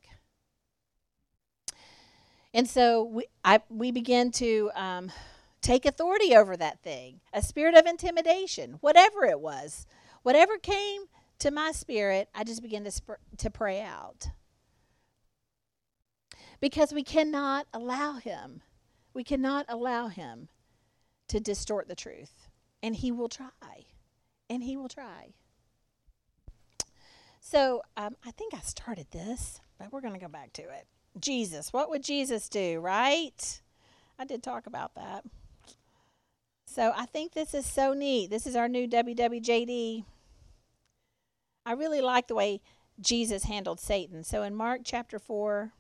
[2.55, 5.13] And so we, I, we begin to um,
[5.61, 9.87] take authority over that thing, a spirit of intimidation, whatever it was.
[10.23, 11.03] Whatever came
[11.41, 14.29] to my spirit, I just began to, sp- to pray out.
[16.59, 18.63] Because we cannot allow him,
[19.15, 20.49] we cannot allow him
[21.29, 22.49] to distort the truth.
[22.83, 23.87] And he will try.
[24.51, 25.35] And he will try.
[27.41, 30.87] So um, I think I started this, but we're going to go back to it.
[31.19, 31.73] Jesus.
[31.73, 33.61] What would Jesus do, right?
[34.19, 35.25] I did talk about that.
[36.65, 38.31] So I think this is so neat.
[38.31, 40.05] This is our new WWJD.
[41.67, 42.61] I really like the way
[43.01, 44.25] Jesus handled Satan.
[44.25, 45.73] So in Mark chapter 4,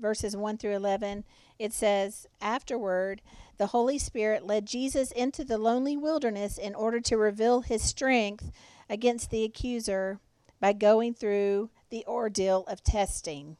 [0.00, 1.24] verses 1 through 11,
[1.58, 3.20] it says, Afterward,
[3.56, 8.52] the Holy Spirit led Jesus into the lonely wilderness in order to reveal his strength
[8.88, 10.20] against the accuser
[10.60, 13.56] by going through the ordeal of testing.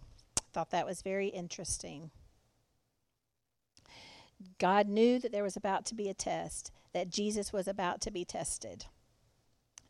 [0.52, 2.10] Thought that was very interesting.
[4.58, 8.10] God knew that there was about to be a test, that Jesus was about to
[8.10, 8.86] be tested.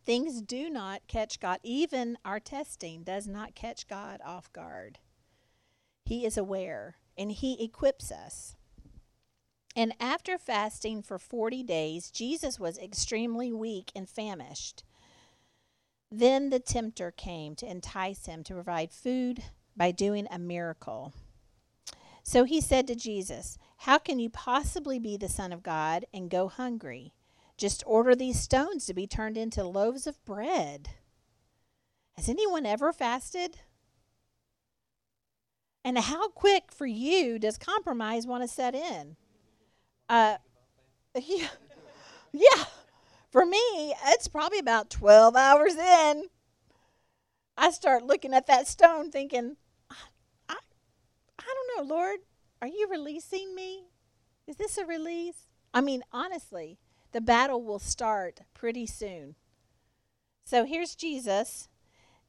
[0.06, 4.98] Things do not catch God, even our testing does not catch God off guard.
[6.06, 8.54] He is aware and He equips us.
[9.76, 14.82] And after fasting for 40 days, Jesus was extremely weak and famished.
[16.10, 19.42] Then the tempter came to entice him to provide food
[19.76, 21.12] by doing a miracle.
[22.24, 26.30] So he said to Jesus, How can you possibly be the Son of God and
[26.30, 27.12] go hungry?
[27.56, 30.90] Just order these stones to be turned into loaves of bread.
[32.16, 33.58] Has anyone ever fasted?
[35.88, 39.16] And how quick for you does compromise want to set in?
[40.06, 40.36] Uh,
[41.14, 41.48] yeah,
[42.30, 42.64] yeah.
[43.30, 46.24] For me, it's probably about 12 hours in.
[47.56, 49.56] I start looking at that stone thinking,
[49.90, 49.94] I,
[50.50, 50.56] I,
[51.38, 52.18] I don't know, Lord,
[52.60, 53.84] are you releasing me?
[54.46, 55.46] Is this a release?
[55.72, 56.78] I mean, honestly,
[57.12, 59.36] the battle will start pretty soon.
[60.44, 61.70] So here's Jesus,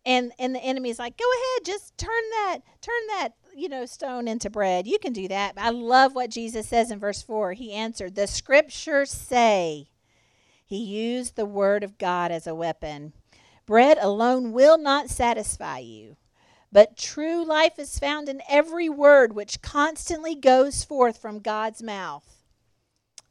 [0.05, 4.27] and and the enemy's like, "Go ahead, just turn that, turn that, you know, stone
[4.27, 4.87] into bread.
[4.87, 7.53] You can do that." I love what Jesus says in verse 4.
[7.53, 9.89] He answered, "The scriptures say,
[10.69, 13.13] he used the word of God as a weapon.
[13.65, 16.15] Bread alone will not satisfy you,
[16.71, 22.43] but true life is found in every word which constantly goes forth from God's mouth.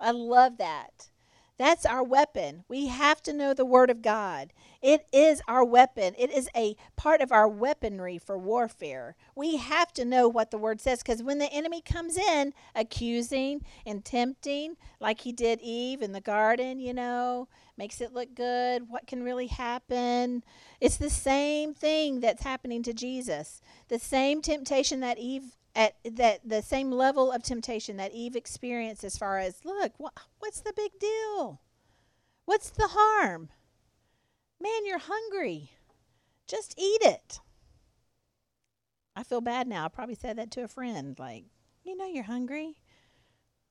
[0.01, 1.11] I love that.
[1.59, 2.63] That's our weapon.
[2.69, 4.53] We have to know the Word of God.
[4.81, 6.15] It is our weapon.
[6.17, 9.17] It is a part of our weaponry for warfare.
[9.35, 13.65] We have to know what the Word says because when the enemy comes in accusing
[13.85, 18.89] and tempting, like he did Eve in the garden, you know, makes it look good,
[18.89, 20.45] what can really happen?
[20.81, 23.61] It's the same thing that's happening to Jesus.
[23.89, 29.05] The same temptation that Eve at that the same level of temptation that Eve experienced
[29.05, 31.61] as far as look what, what's the big deal?
[32.47, 33.51] What's the harm?
[34.61, 35.73] Man you're hungry.
[36.47, 37.41] Just eat it.
[39.17, 39.85] I feel bad now.
[39.85, 41.45] I probably said that to a friend like
[41.85, 42.77] you know you're hungry?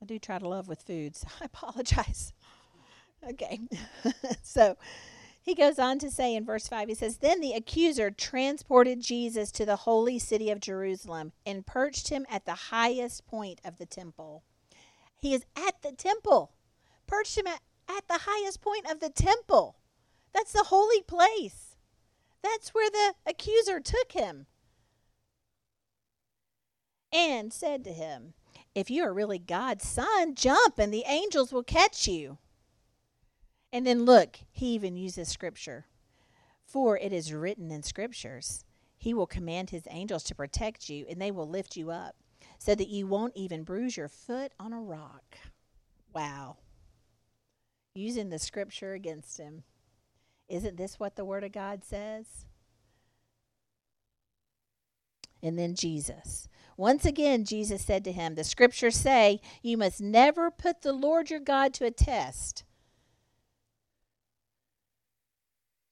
[0.02, 2.34] I do try to love with food so I apologize.
[3.32, 3.60] Okay.
[4.44, 4.78] So
[5.48, 9.50] he goes on to say in verse 5, he says, Then the accuser transported Jesus
[9.54, 13.86] to the holy city of Jerusalem and perched him at the highest point of the
[13.86, 14.44] temple.
[15.18, 16.52] He is at the temple,
[17.08, 19.78] perched him at, at the highest point of the temple.
[20.34, 21.78] That's the holy place.
[22.44, 24.48] That's where the accuser took him.
[27.14, 28.34] And said to him,
[28.76, 32.38] If you are really God's son, jump and the angels will catch you.
[33.72, 35.86] And then look, he even uses scripture.
[36.68, 38.66] For it is written in scriptures,
[38.98, 42.16] He will command His angels to protect you, and they will lift you up,
[42.60, 45.38] so that you won't even bruise your foot on a rock.
[46.14, 46.58] Wow.
[47.96, 49.64] Using the scripture against him.
[50.50, 52.46] Isn't this what the Word of God says?
[55.42, 56.50] And then Jesus.
[56.76, 61.30] Once again, Jesus said to him, The scriptures say, You must never put the Lord
[61.30, 62.64] your God to a test.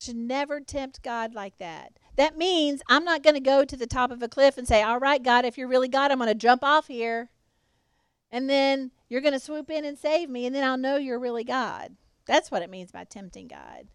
[0.05, 1.97] Should never tempt God like that.
[2.15, 4.83] That means I'm not going to go to the top of a cliff and say,
[4.83, 7.29] All right, God, if you're really God, I'm going to jump off here.
[8.31, 11.19] And then you're going to swoop in and save me, and then I'll know you're
[11.19, 11.95] really God.
[12.25, 13.87] That's what it means by tempting God.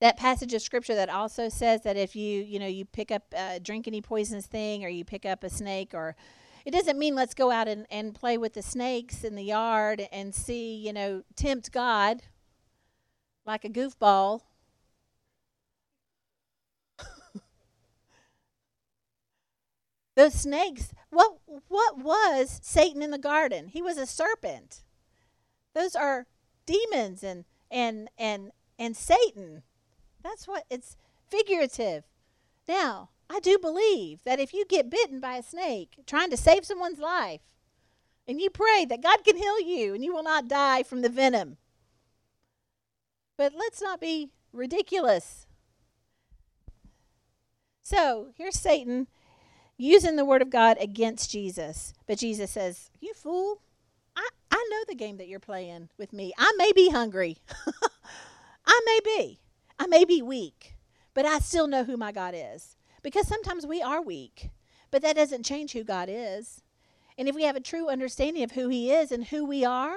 [0.00, 3.22] that passage of scripture that also says that if you you know you pick up
[3.36, 6.16] uh, drink any poisonous thing or you pick up a snake or
[6.64, 10.08] it doesn't mean let's go out and, and play with the snakes in the yard
[10.10, 12.22] and see you know tempt god
[13.46, 14.42] like a goofball
[20.16, 21.38] those snakes what
[21.68, 24.82] what was satan in the garden he was a serpent
[25.74, 26.26] those are
[26.66, 29.62] demons and and and and satan
[30.22, 30.96] that's what it's
[31.28, 32.04] figurative.
[32.68, 36.64] Now, I do believe that if you get bitten by a snake trying to save
[36.64, 37.40] someone's life,
[38.26, 41.08] and you pray that God can heal you and you will not die from the
[41.08, 41.56] venom.
[43.40, 45.46] But let's not be ridiculous.
[47.82, 49.06] So here's Satan
[49.78, 51.94] using the word of God against Jesus.
[52.06, 53.62] But Jesus says, You fool,
[54.14, 56.34] I, I know the game that you're playing with me.
[56.36, 57.38] I may be hungry.
[58.66, 59.40] I may be.
[59.78, 60.76] I may be weak,
[61.14, 62.76] but I still know who my God is.
[63.02, 64.50] Because sometimes we are weak,
[64.90, 66.60] but that doesn't change who God is.
[67.16, 69.96] And if we have a true understanding of who He is and who we are,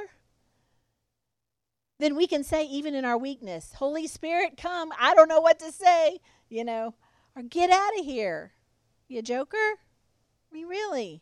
[2.00, 4.92] then we can say, even in our weakness, Holy Spirit, come.
[5.00, 6.20] I don't know what to say,
[6.50, 6.96] you know,
[7.36, 8.54] or get out of here.
[9.08, 9.58] You joker?
[9.58, 11.22] I mean, really?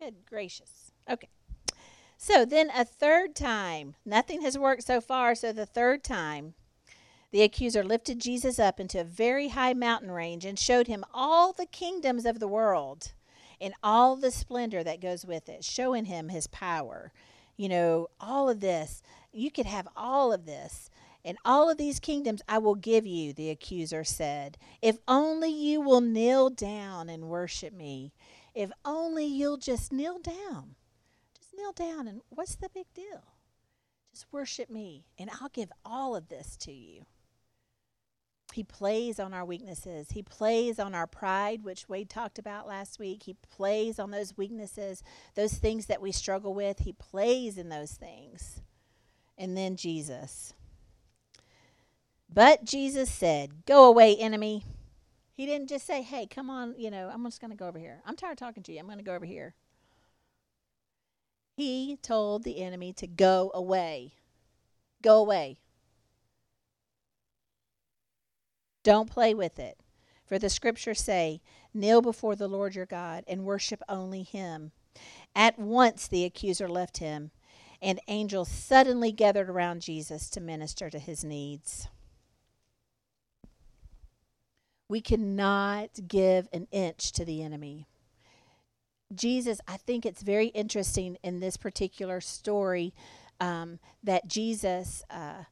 [0.00, 0.92] Good gracious.
[1.08, 1.28] Okay.
[2.16, 5.34] So then a third time, nothing has worked so far.
[5.34, 6.54] So the third time,
[7.30, 11.52] the accuser lifted Jesus up into a very high mountain range and showed him all
[11.52, 13.12] the kingdoms of the world
[13.60, 17.12] and all the splendor that goes with it, showing him his power.
[17.56, 19.02] You know, all of this.
[19.32, 20.90] You could have all of this.
[21.24, 25.82] And all of these kingdoms I will give you, the accuser said, if only you
[25.82, 28.12] will kneel down and worship me.
[28.54, 30.76] If only you'll just kneel down.
[31.38, 33.22] Just kneel down, and what's the big deal?
[34.12, 37.04] Just worship me, and I'll give all of this to you.
[38.54, 40.12] He plays on our weaknesses.
[40.12, 43.24] He plays on our pride, which Wade talked about last week.
[43.24, 45.04] He plays on those weaknesses,
[45.34, 46.80] those things that we struggle with.
[46.80, 48.62] He plays in those things.
[49.40, 50.52] And then Jesus.
[52.32, 54.66] But Jesus said, Go away, enemy.
[55.32, 57.78] He didn't just say, Hey, come on, you know, I'm just going to go over
[57.78, 58.02] here.
[58.04, 58.78] I'm tired of talking to you.
[58.78, 59.54] I'm going to go over here.
[61.56, 64.12] He told the enemy to go away.
[65.02, 65.58] Go away.
[68.84, 69.78] Don't play with it.
[70.26, 71.40] For the scriptures say,
[71.72, 74.72] Kneel before the Lord your God and worship only him.
[75.34, 77.30] At once the accuser left him,
[77.82, 81.88] and angels suddenly gathered around Jesus to minister to his needs.
[84.88, 87.86] We cannot give an inch to the enemy.
[89.14, 92.94] Jesus, I think it's very interesting in this particular story
[93.40, 95.02] um, that Jesus.
[95.10, 95.44] Uh,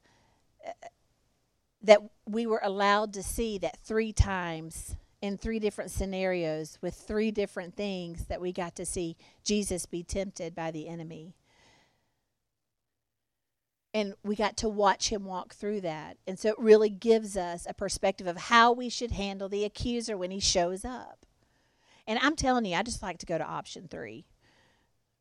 [1.81, 7.31] that we were allowed to see that three times in three different scenarios with three
[7.31, 11.35] different things that we got to see Jesus be tempted by the enemy.
[13.93, 16.17] And we got to watch him walk through that.
[16.27, 20.15] And so it really gives us a perspective of how we should handle the accuser
[20.15, 21.25] when he shows up.
[22.05, 24.25] And I'm telling you, I just like to go to option three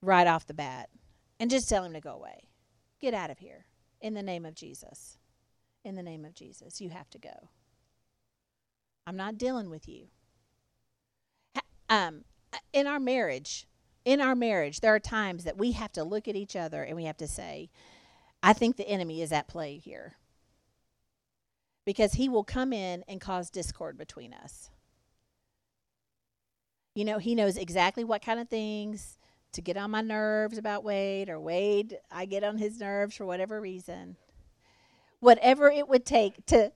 [0.03, 0.91] right off the bat
[1.41, 2.45] and just tell him to go away.
[3.01, 3.67] Get out of here
[4.01, 5.19] in the name of Jesus
[5.89, 6.81] in the name of Jesus.
[6.81, 7.49] You have to go.
[9.07, 10.09] I'm not dealing with you.
[11.89, 12.25] Um,
[12.73, 13.67] in our marriage,
[14.05, 16.95] in our marriage, there are times that we have to look at each other and
[16.95, 17.71] we have to say,
[18.43, 20.15] I think the enemy is at play here.
[21.85, 24.71] Because he will come in and cause discord between us.
[26.95, 29.19] You know, he knows exactly what kind of things
[29.53, 33.25] to get on my nerves about Wade, or Wade, I get on his nerves for
[33.25, 34.17] whatever reason.
[35.21, 36.73] Whatever it would take to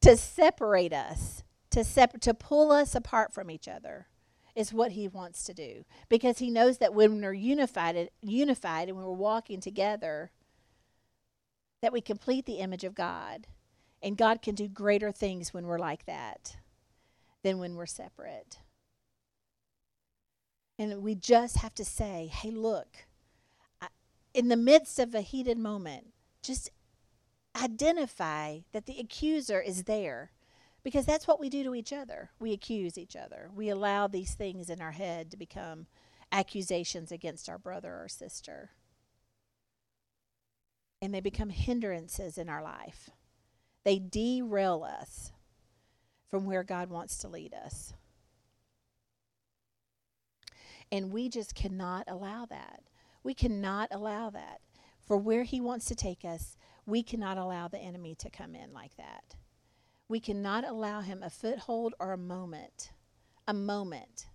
[0.00, 4.08] to separate us, to sep- to pull us apart from each other,
[4.56, 5.84] is what he wants to do.
[6.08, 10.32] Because he knows that when we're unified, unified, and we're walking together,
[11.82, 13.46] that we complete the image of God,
[14.02, 16.56] and God can do greater things when we're like that
[17.42, 18.58] than when we're separate.
[20.78, 23.06] And we just have to say, hey, look,
[23.80, 23.88] I,
[24.32, 26.12] in the midst of a heated moment,
[26.42, 26.70] just
[27.60, 30.30] identify that the accuser is there.
[30.84, 32.30] Because that's what we do to each other.
[32.40, 33.50] We accuse each other.
[33.54, 35.86] We allow these things in our head to become
[36.32, 38.70] accusations against our brother or sister.
[41.02, 43.10] And they become hindrances in our life.
[43.84, 45.32] They derail us
[46.30, 47.92] from where God wants to lead us.
[50.90, 52.84] And we just cannot allow that.
[53.22, 54.60] We cannot allow that.
[55.06, 58.72] For where He wants to take us, we cannot allow the enemy to come in
[58.72, 59.36] like that.
[60.08, 62.92] We cannot allow him a foothold or a moment.
[63.48, 64.26] A moment.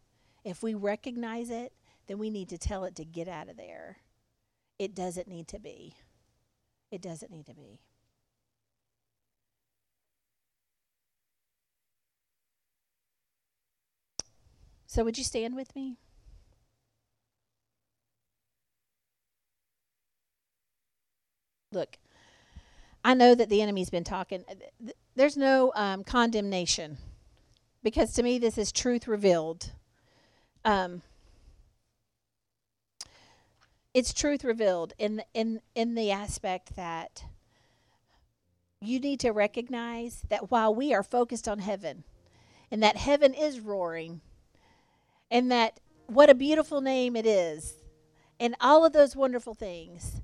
[0.43, 1.73] If we recognize it,
[2.07, 3.97] then we need to tell it to get out of there.
[4.79, 5.95] It doesn't need to be.
[6.91, 7.79] It doesn't need to be.
[14.85, 15.97] So, would you stand with me?
[21.73, 21.97] Look,
[23.03, 24.43] I know that the enemy's been talking.
[25.15, 26.97] There's no um, condemnation
[27.83, 29.71] because to me, this is truth revealed.
[30.63, 31.01] Um,
[33.97, 37.23] it's truth revealed in the, in in the aspect that
[38.79, 42.03] you need to recognize that while we are focused on heaven
[42.69, 44.21] and that heaven is roaring
[45.31, 47.73] and that what a beautiful name it is
[48.39, 50.21] and all of those wonderful things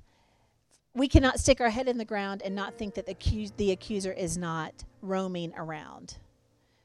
[0.94, 4.12] we cannot stick our head in the ground and not think that the, the accuser
[4.12, 6.18] is not roaming around.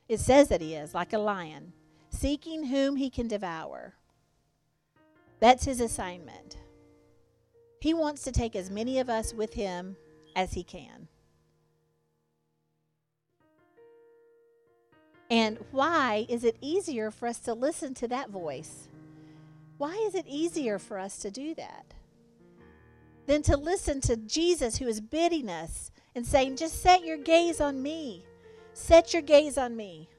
[0.08, 1.74] It says that he is, like a lion,
[2.10, 3.94] seeking whom he can devour.
[5.40, 6.58] That's his assignment.
[7.80, 9.96] He wants to take as many of us with him
[10.36, 11.08] as he can.
[15.30, 18.90] And why is it easier for us to listen to that voice?
[19.78, 21.94] Why is it easier for us to do that?
[23.30, 27.62] than to listen to Jesus who is bidding us and saying, just set your gaze
[27.62, 28.26] on me.
[28.74, 30.10] Set your gaze on me.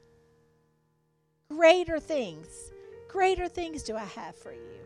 [1.49, 2.71] Greater things,
[3.09, 4.79] greater things do I have for you.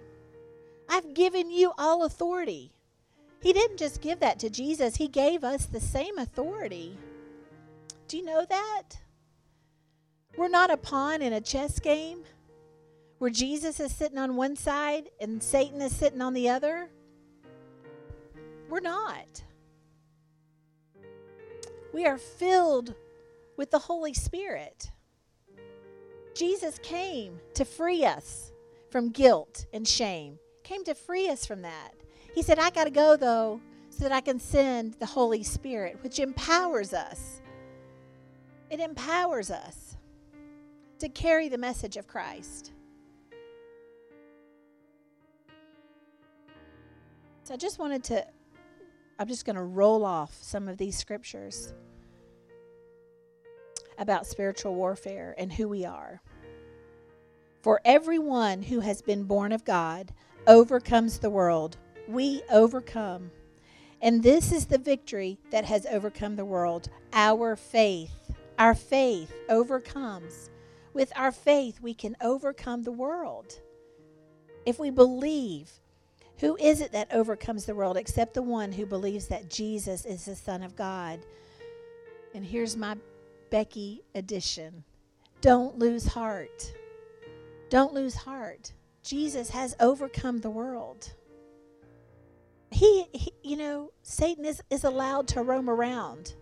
[0.89, 2.71] I've given you all authority.
[3.41, 6.97] He didn't just give that to Jesus, He gave us the same authority.
[8.07, 8.83] Do you know that?
[10.37, 12.23] We're not a pawn in a chess game
[13.19, 16.89] where Jesus is sitting on one side and Satan is sitting on the other.
[18.69, 19.43] We're not.
[21.93, 22.93] We are filled
[23.55, 24.91] with the Holy Spirit.
[26.33, 28.51] Jesus came to free us
[28.89, 31.93] from guilt and shame, came to free us from that.
[32.33, 35.99] He said, I got to go though, so that I can send the Holy Spirit,
[36.01, 37.41] which empowers us.
[38.69, 39.95] It empowers us
[40.99, 42.73] to carry the message of Christ.
[47.43, 48.25] So I just wanted to
[49.17, 51.73] I'm just going to roll off some of these scriptures
[53.97, 56.21] about spiritual warfare and who we are.
[57.61, 60.11] For everyone who has been born of God
[60.47, 61.77] overcomes the world.
[62.07, 63.31] We overcome.
[64.01, 68.11] And this is the victory that has overcome the world our faith.
[68.59, 70.49] Our faith overcomes.
[70.93, 73.59] With our faith, we can overcome the world.
[74.65, 75.71] If we believe
[76.39, 80.25] who is it that overcomes the world except the one who believes that Jesus is
[80.25, 81.19] the Son of God?
[82.33, 82.97] And here's my
[83.49, 84.83] Becky addition
[85.41, 86.73] don't lose heart.
[87.69, 88.73] Don't lose heart.
[89.05, 91.13] Jesus has overcome the world.
[92.71, 96.33] He, he, you know, Satan is, is allowed to roam around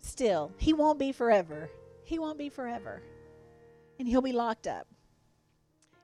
[0.00, 0.52] still.
[0.58, 1.70] He won't be forever.
[2.04, 3.02] He won't be forever.
[3.98, 4.86] And he'll be locked up.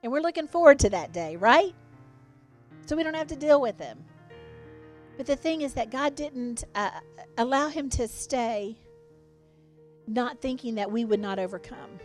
[0.03, 1.75] And we're looking forward to that day, right?
[2.89, 4.03] so we don't have to deal with him.
[5.15, 6.89] But the thing is that God didn't uh,
[7.37, 8.77] allow him to stay
[10.07, 11.99] not thinking that we would not overcome.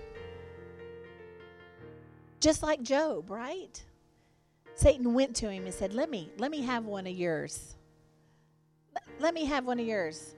[2.44, 3.82] Just like Job, right?
[4.74, 7.74] Satan went to him and said, "Let me let me have one of yours.
[9.18, 10.34] Let me have one of yours."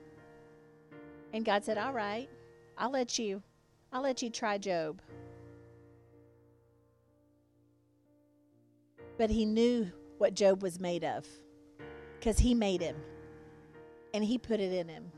[1.32, 2.30] And God said, "All right.
[2.78, 3.42] I'll let you.
[3.92, 5.02] I'll let you try Job."
[9.18, 11.26] But he knew what Job was made of
[12.20, 13.02] because he made him
[14.14, 15.10] and he put it in him.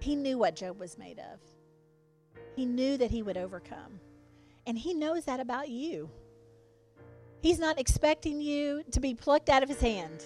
[0.00, 1.40] He knew what Job was made of.
[2.56, 4.00] He knew that he would overcome.
[4.66, 6.10] And he knows that about you.
[7.42, 10.24] He's not expecting you to be plucked out of his hand.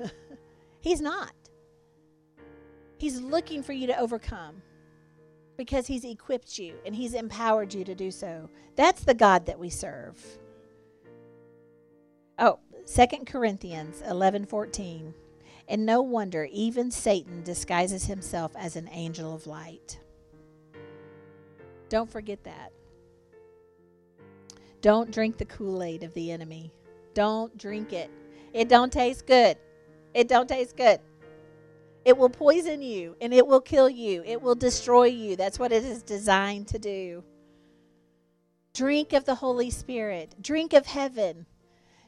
[0.80, 1.32] he's not.
[2.98, 4.62] He's looking for you to overcome
[5.56, 8.48] because he's equipped you and he's empowered you to do so.
[8.76, 10.38] That's the God that we serve.
[12.38, 15.14] Oh, 2 Corinthians 11:14.
[15.68, 19.98] And no wonder even Satan disguises himself as an angel of light.
[21.88, 22.72] Don't forget that.
[24.86, 26.70] Don't drink the Kool-Aid of the enemy.
[27.12, 28.08] Don't drink it.
[28.52, 29.56] It don't taste good.
[30.14, 31.00] It don't taste good.
[32.04, 34.22] It will poison you and it will kill you.
[34.24, 35.34] It will destroy you.
[35.34, 37.24] That's what it is designed to do.
[38.74, 40.36] Drink of the Holy Spirit.
[40.40, 41.46] Drink of heaven.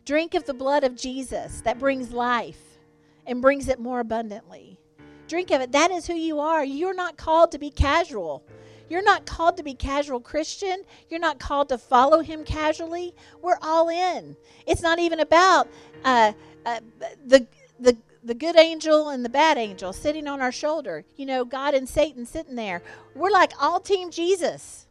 [0.05, 2.79] Drink of the blood of Jesus that brings life
[3.27, 4.79] and brings it more abundantly.
[5.27, 5.73] Drink of it.
[5.73, 6.65] That is who you are.
[6.65, 8.45] You're not called to be casual.
[8.89, 10.85] You're not called to be casual Christian.
[11.11, 13.15] You're not called to follow him casually.
[13.43, 14.37] We're all in.
[14.67, 15.69] It's not even about
[16.05, 16.33] uh,
[16.65, 16.81] uh,
[17.27, 17.47] the
[17.79, 21.05] the the good angel and the bad angel sitting on our shoulder.
[21.17, 22.83] You know, God and Satan sitting there.
[23.15, 24.87] We're like all team Jesus.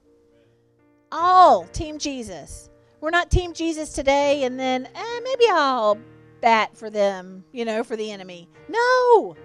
[1.12, 2.70] All team Jesus.
[3.00, 6.00] We're not team Jesus today and then eh, maybe I'll
[6.42, 8.50] bat for them, you know, for the enemy.
[8.68, 9.36] No.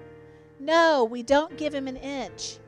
[0.58, 2.58] No, we don't give him an inch.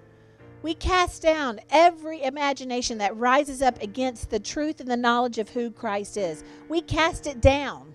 [0.65, 5.51] We cast down every imagination that rises up against the truth and the knowledge of
[5.51, 6.43] who Christ is.
[6.71, 7.95] We cast it down.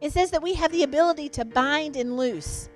[0.00, 2.68] It says that we have the ability to bind and loose.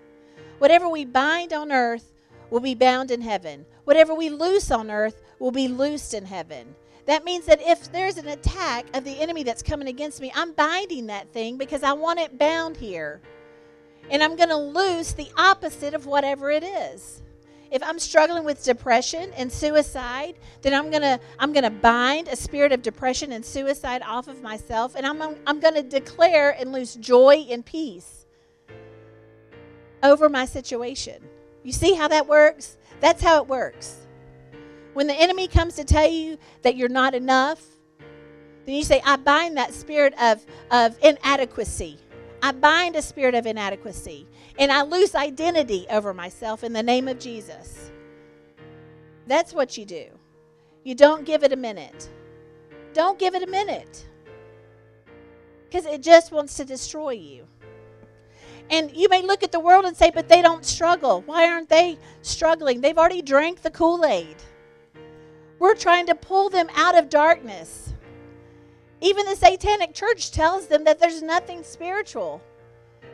[0.59, 2.13] Whatever we bind on earth
[2.51, 3.65] will be bound in heaven.
[3.85, 6.75] Whatever we loose on earth will be loosed in heaven.
[7.05, 10.51] That means that if there's an attack of the enemy that's coming against me, I'm
[10.51, 13.21] binding that thing because I want it bound here.
[14.11, 17.23] And I'm going to loose the opposite of whatever it is
[17.71, 22.29] if I'm struggling with depression and suicide, then I'm going to I'm going to bind
[22.29, 26.57] a spirit of depression and suicide off of myself and I'm I'm going to declare
[26.59, 28.27] and lose joy and peace
[30.03, 31.23] over my situation.
[31.63, 32.77] You see how that works?
[33.01, 34.07] That's how it works.
[34.95, 37.63] When the enemy comes to tell you that you're not enough,
[38.65, 41.99] then you say, I bind that spirit of, of inadequacy.
[42.43, 44.27] I bind a spirit of inadequacy
[44.59, 47.91] and I lose identity over myself in the name of Jesus.
[49.27, 50.07] That's what you do.
[50.85, 52.09] You don't give it a minute.
[52.93, 54.07] Don't give it a minute
[55.65, 57.47] because it just wants to destroy you.
[58.71, 61.23] And you may look at the world and say, but they don't struggle.
[61.27, 62.81] Why aren't they struggling?
[62.81, 64.37] They've already drank the Kool Aid.
[65.59, 67.95] We're trying to pull them out of darkness.
[69.01, 72.43] Even the satanic church tells them that there's nothing spiritual.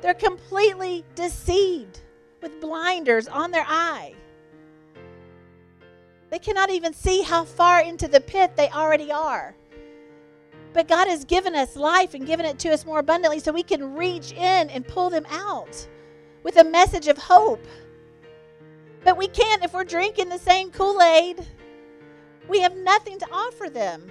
[0.00, 2.00] They're completely deceived
[2.40, 4.14] with blinders on their eye.
[6.30, 9.54] They cannot even see how far into the pit they already are.
[10.72, 13.62] But God has given us life and given it to us more abundantly so we
[13.62, 15.86] can reach in and pull them out
[16.42, 17.64] with a message of hope.
[19.04, 21.46] But we can't if we're drinking the same Kool Aid.
[22.48, 24.10] We have nothing to offer them.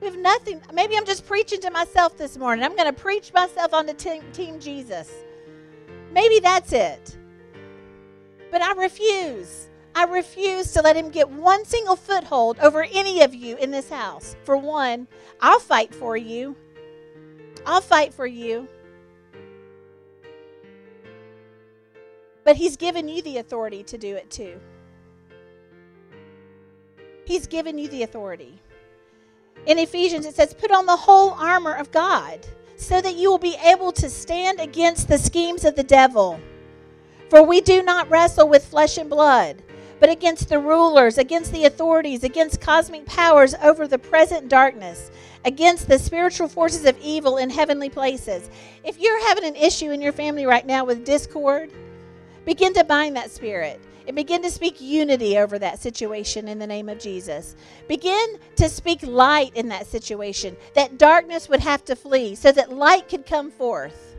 [0.00, 0.60] We have nothing.
[0.72, 2.64] Maybe I'm just preaching to myself this morning.
[2.64, 5.10] I'm going to preach myself on the team, team Jesus.
[6.12, 7.16] Maybe that's it.
[8.50, 9.68] But I refuse.
[9.94, 13.90] I refuse to let him get one single foothold over any of you in this
[13.90, 14.36] house.
[14.44, 15.08] For one,
[15.40, 16.54] I'll fight for you.
[17.66, 18.68] I'll fight for you.
[22.44, 24.60] But he's given you the authority to do it too.
[27.24, 28.60] He's given you the authority.
[29.68, 32.46] In Ephesians, it says, Put on the whole armor of God
[32.76, 36.40] so that you will be able to stand against the schemes of the devil.
[37.28, 39.62] For we do not wrestle with flesh and blood,
[40.00, 45.10] but against the rulers, against the authorities, against cosmic powers over the present darkness,
[45.44, 48.48] against the spiritual forces of evil in heavenly places.
[48.84, 51.70] If you're having an issue in your family right now with discord,
[52.46, 56.66] begin to bind that spirit and begin to speak unity over that situation in the
[56.66, 57.54] name of Jesus.
[57.88, 62.72] Begin to speak light in that situation, that darkness would have to flee so that
[62.72, 64.16] light could come forth.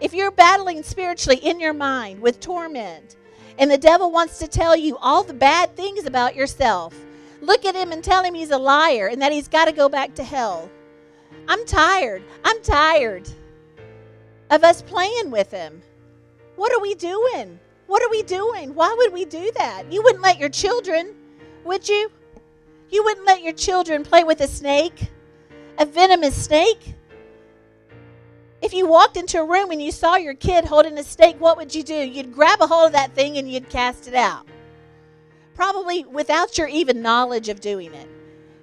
[0.00, 3.16] If you're battling spiritually in your mind with torment,
[3.58, 6.94] and the devil wants to tell you all the bad things about yourself,
[7.42, 9.90] look at him and tell him he's a liar and that he's got to go
[9.90, 10.70] back to hell.
[11.48, 12.22] I'm tired.
[12.44, 13.28] I'm tired
[14.50, 15.82] of us playing with him.
[16.56, 17.58] What are we doing?
[17.88, 18.74] What are we doing?
[18.74, 19.90] Why would we do that?
[19.90, 21.14] You wouldn't let your children,
[21.64, 22.10] would you?
[22.90, 25.10] You wouldn't let your children play with a snake,
[25.78, 26.94] A venomous snake?
[28.60, 31.56] If you walked into a room and you saw your kid holding a snake, what
[31.56, 31.94] would you do?
[31.94, 34.46] You'd grab a hold of that thing and you'd cast it out.
[35.54, 38.08] Probably without your even knowledge of doing it.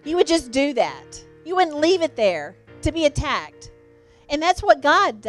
[0.03, 1.25] You would just do that.
[1.45, 3.71] You wouldn't leave it there to be attacked.
[4.29, 5.21] And that's what God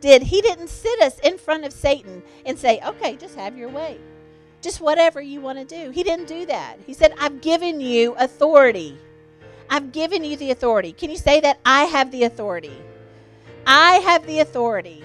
[0.00, 0.22] did.
[0.22, 3.98] He didn't sit us in front of Satan and say, okay, just have your way.
[4.60, 5.90] Just whatever you want to do.
[5.90, 6.78] He didn't do that.
[6.86, 8.98] He said, I've given you authority.
[9.68, 10.92] I've given you the authority.
[10.92, 11.58] Can you say that?
[11.64, 12.76] I have the authority.
[13.66, 15.02] I have the authority.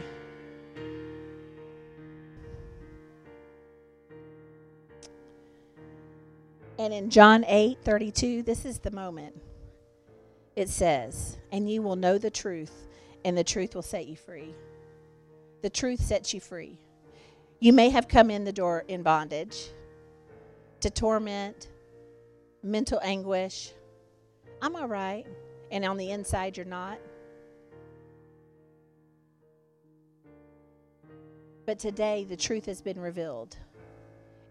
[6.79, 9.41] And in John 8 32, this is the moment.
[10.55, 12.86] It says, And you will know the truth,
[13.25, 14.53] and the truth will set you free.
[15.61, 16.79] The truth sets you free.
[17.59, 19.69] You may have come in the door in bondage
[20.81, 21.69] to torment,
[22.63, 23.73] mental anguish.
[24.61, 25.25] I'm all right.
[25.71, 26.99] And on the inside, you're not.
[31.65, 33.57] But today, the truth has been revealed,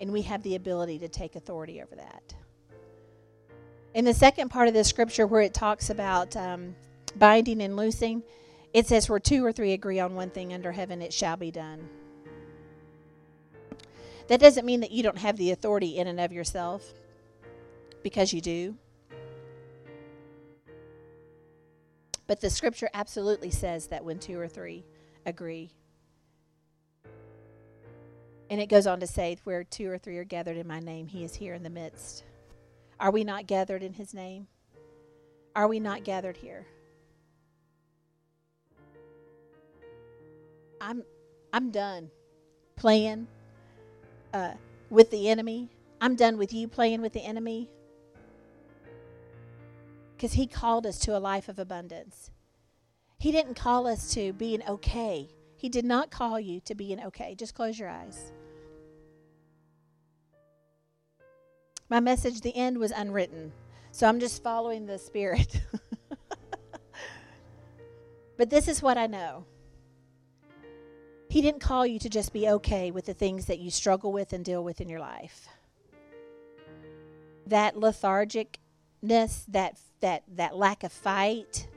[0.02, 2.34] and we have the ability to take authority over that.
[3.94, 6.76] In the second part of the scripture, where it talks about um,
[7.16, 8.22] binding and loosing,
[8.76, 11.50] it says, Where two or three agree on one thing under heaven, it shall be
[11.50, 11.88] done.
[14.28, 16.92] That doesn't mean that you don't have the authority in and of yourself,
[18.02, 18.76] because you do.
[22.26, 24.84] But the scripture absolutely says that when two or three
[25.24, 25.70] agree,
[28.50, 31.06] and it goes on to say, where two or three are gathered in my name,
[31.06, 32.24] he is here in the midst.
[33.00, 34.48] Are we not gathered in his name?
[35.54, 36.66] Are we not gathered here?
[40.86, 41.02] I'm
[41.52, 42.10] I'm done
[42.76, 43.26] playing
[44.32, 44.52] uh,
[44.88, 45.68] with the enemy.
[46.00, 47.68] I'm done with you playing with the enemy.
[50.14, 52.30] Because he called us to a life of abundance.
[53.18, 55.28] He didn't call us to being okay.
[55.56, 57.34] He did not call you to being okay.
[57.34, 58.32] Just close your eyes.
[61.88, 63.52] My message, the end, was unwritten.
[63.90, 65.60] So I'm just following the Spirit.
[68.36, 69.46] but this is what I know
[71.36, 74.32] He didn't call you to just be okay with the things that you struggle with
[74.32, 75.46] and deal with in your life.
[77.46, 81.68] That lethargicness, that, that, that lack of fight,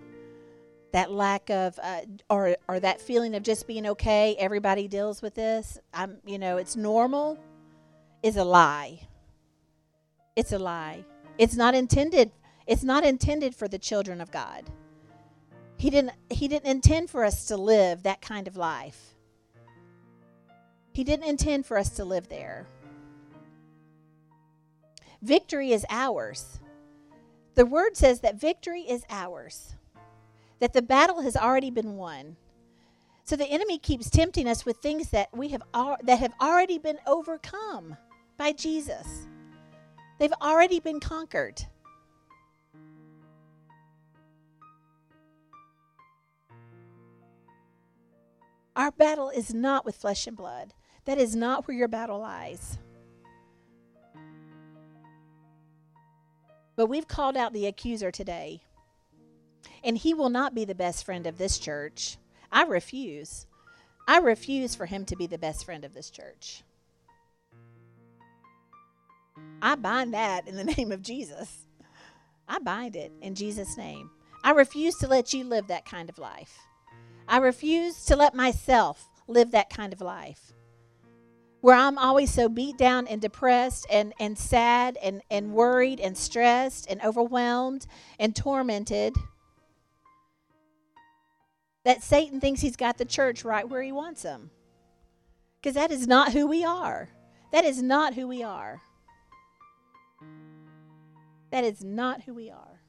[0.93, 5.35] that lack of uh, or or that feeling of just being okay everybody deals with
[5.35, 7.37] this i'm you know it's normal
[8.23, 8.99] is a lie
[10.35, 11.05] it's a lie.
[11.37, 12.31] It's not intended
[12.65, 14.63] it's not intended for the children of God.
[15.77, 19.08] He didn't he didn't intend for us to live that kind of life.
[20.93, 22.67] He didn't intend for us to live there.
[25.21, 26.59] Victory is ours.
[27.55, 29.75] The word says that victory is ours.
[30.59, 32.37] That the battle has already been won.
[33.23, 35.61] So the enemy keeps tempting us with things that we have
[36.03, 37.95] that have already been overcome
[38.37, 39.27] by Jesus.
[40.17, 41.61] They've already been conquered.
[48.75, 50.73] Our battle is not with flesh and blood.
[51.09, 52.77] That is not where your battle lies.
[56.75, 58.61] But we've called out the accuser today.
[59.83, 62.17] And he will not be the best friend of this church.
[62.51, 63.47] I refuse.
[64.07, 66.61] I refuse for him to be the best friend of this church.
[69.63, 71.65] I bind that in the name of Jesus.
[72.47, 74.11] I bind it in Jesus' name.
[74.43, 76.59] I refuse to let you live that kind of life.
[77.27, 80.53] I refuse to let myself live that kind of life
[81.61, 86.17] where I'm always so beat down and depressed and, and sad and, and worried and
[86.17, 87.85] stressed and overwhelmed
[88.17, 89.15] and tormented
[91.83, 94.51] that Satan thinks he's got the church right where he wants them.
[95.61, 97.09] Because that is not who we are.
[97.51, 98.81] That is not who we are.
[101.51, 102.81] That is not who we are.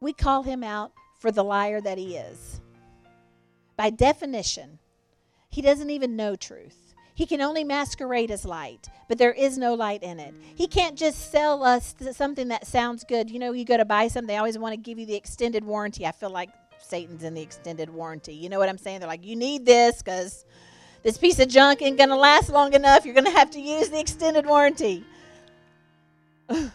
[0.00, 2.60] We call him out for the liar that he is.
[3.76, 4.78] By definition,
[5.54, 6.96] he doesn't even know truth.
[7.14, 10.34] He can only masquerade as light, but there is no light in it.
[10.56, 13.30] He can't just sell us something that sounds good.
[13.30, 15.64] You know, you go to buy something, they always want to give you the extended
[15.64, 16.06] warranty.
[16.06, 16.50] I feel like
[16.80, 18.34] Satan's in the extended warranty.
[18.34, 18.98] You know what I'm saying?
[18.98, 20.44] They're like, you need this because
[21.04, 23.04] this piece of junk ain't going to last long enough.
[23.04, 25.04] You're going to have to use the extended warranty.
[26.48, 26.72] and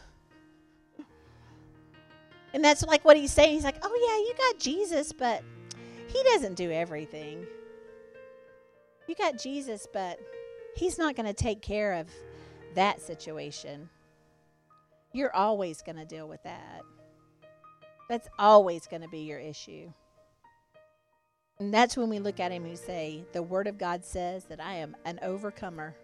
[2.54, 3.56] that's like what he's saying.
[3.56, 5.44] He's like, oh, yeah, you got Jesus, but
[6.08, 7.46] he doesn't do everything.
[9.10, 10.20] You got Jesus, but
[10.76, 12.07] he's not going to take care of
[12.76, 13.89] that situation.
[15.14, 16.84] You're always going to deal with that.
[18.07, 19.91] That's always going to be your issue.
[21.60, 24.64] And that's when we look at him and say, The Word of God says that
[24.64, 25.95] I am an overcomer,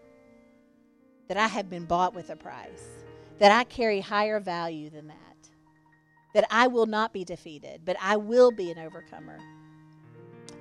[1.27, 2.87] that I have been bought with a price,
[3.37, 5.49] that I carry higher value than that,
[6.33, 9.37] that I will not be defeated, but I will be an overcomer,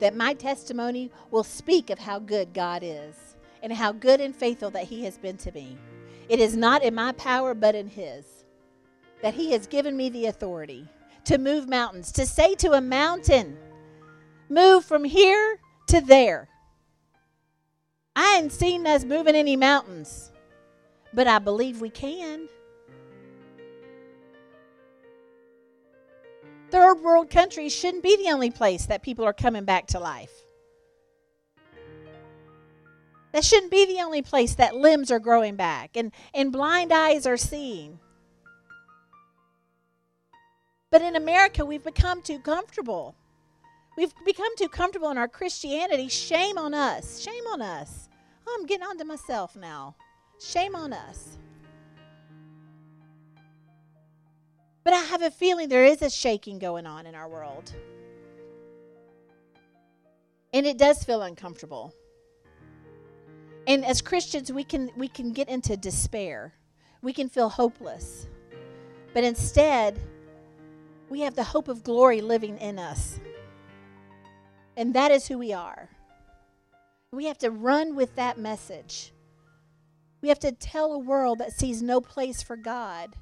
[0.00, 4.70] that my testimony will speak of how good God is and how good and faithful
[4.70, 5.78] that He has been to me.
[6.28, 8.44] It is not in my power, but in His,
[9.22, 10.88] that He has given me the authority
[11.24, 13.56] to move mountains, to say to a mountain,
[14.48, 16.48] move from here to there.
[18.16, 20.30] I ain't seen us moving any mountains,
[21.12, 22.48] but I believe we can.
[26.74, 30.32] Third world countries shouldn't be the only place that people are coming back to life.
[33.30, 37.28] That shouldn't be the only place that limbs are growing back and, and blind eyes
[37.28, 38.00] are seeing.
[40.90, 43.14] But in America, we've become too comfortable.
[43.96, 46.08] We've become too comfortable in our Christianity.
[46.08, 47.20] Shame on us.
[47.20, 48.08] Shame on us.
[48.48, 49.94] Oh, I'm getting on to myself now.
[50.40, 51.38] Shame on us.
[54.84, 57.72] But I have a feeling there is a shaking going on in our world.
[60.52, 61.94] And it does feel uncomfortable.
[63.66, 66.52] And as Christians, we can we can get into despair.
[67.00, 68.28] We can feel hopeless.
[69.14, 69.98] But instead,
[71.08, 73.18] we have the hope of glory living in us.
[74.76, 75.88] And that is who we are.
[77.10, 79.12] We have to run with that message.
[80.20, 83.14] We have to tell a world that sees no place for God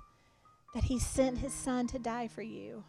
[0.75, 2.85] that He sent His Son to die for you.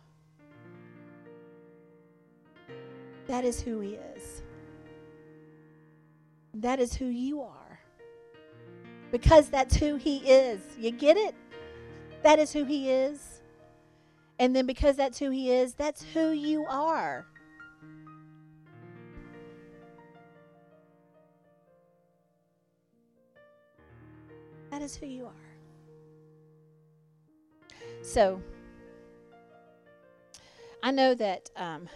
[3.28, 4.42] That is who He is.
[6.54, 7.80] That is who you are.
[9.12, 10.62] Because that's who He is.
[10.78, 11.36] You get it?
[12.22, 13.42] That is who He is.
[14.40, 17.26] And then because that's who He is, that's who you are.
[24.72, 25.43] That is who you are.
[28.04, 28.42] So,
[30.84, 31.88] I know that, um,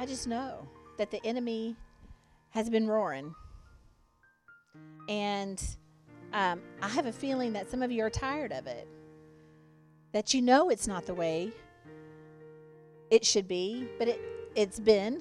[0.00, 1.76] I just know that the enemy
[2.50, 3.34] has been roaring.
[5.10, 5.62] And
[6.32, 8.88] um, I have a feeling that some of you are tired of it.
[10.12, 11.52] That you know it's not the way
[13.10, 14.20] it should be, but it,
[14.54, 15.20] it's been.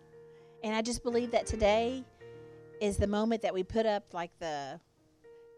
[0.64, 2.02] and I just believe that today
[2.80, 4.80] is the moment that we put up like the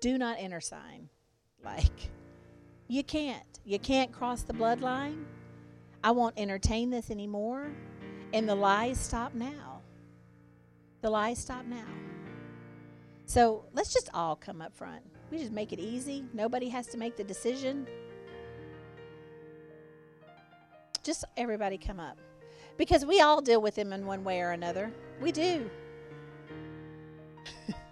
[0.00, 1.08] do not enter sign.
[1.64, 2.10] Like,
[2.88, 3.42] you can't.
[3.64, 5.24] You can't cross the bloodline.
[6.04, 7.72] I won't entertain this anymore.
[8.32, 9.80] And the lies stop now.
[11.02, 11.86] The lies stop now.
[13.26, 15.02] So let's just all come up front.
[15.30, 16.24] We just make it easy.
[16.32, 17.86] Nobody has to make the decision.
[21.02, 22.18] Just everybody come up.
[22.76, 24.92] Because we all deal with him in one way or another.
[25.20, 25.68] We do.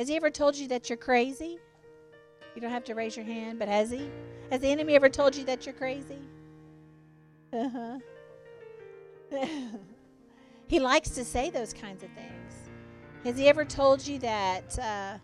[0.00, 1.58] Has he ever told you that you're crazy?
[2.54, 4.08] You don't have to raise your hand, but has he?
[4.50, 6.22] Has the enemy ever told you that you're crazy?
[7.52, 7.98] Uh huh.
[10.68, 12.70] he likes to say those kinds of things.
[13.24, 15.18] Has he ever told you that uh,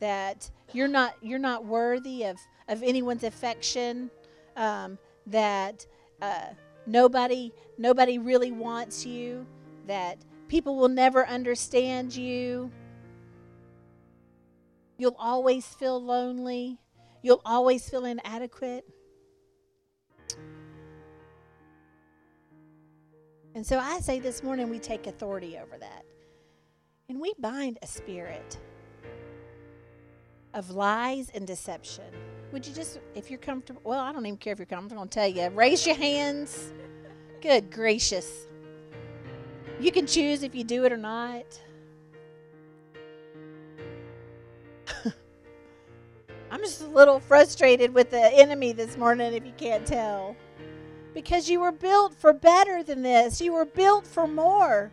[0.00, 4.10] that you're not you're not worthy of of anyone's affection?
[4.56, 4.98] Um,
[5.28, 5.86] that
[6.20, 6.46] uh,
[6.86, 9.46] nobody nobody really wants you.
[9.86, 12.72] That people will never understand you.
[14.98, 16.78] You'll always feel lonely.
[17.22, 18.84] You'll always feel inadequate.
[23.54, 26.04] And so I say this morning we take authority over that.
[27.08, 28.58] And we bind a spirit
[30.52, 32.04] of lies and deception.
[32.52, 35.08] Would you just, if you're comfortable, well, I don't even care if you're comfortable, I'm
[35.08, 36.72] going to tell you, raise your hands.
[37.40, 38.46] Good gracious.
[39.80, 41.44] You can choose if you do it or not.
[46.50, 50.36] I'm just a little frustrated with the enemy this morning, if you can't tell.
[51.14, 54.90] Because you were built for better than this, you were built for more.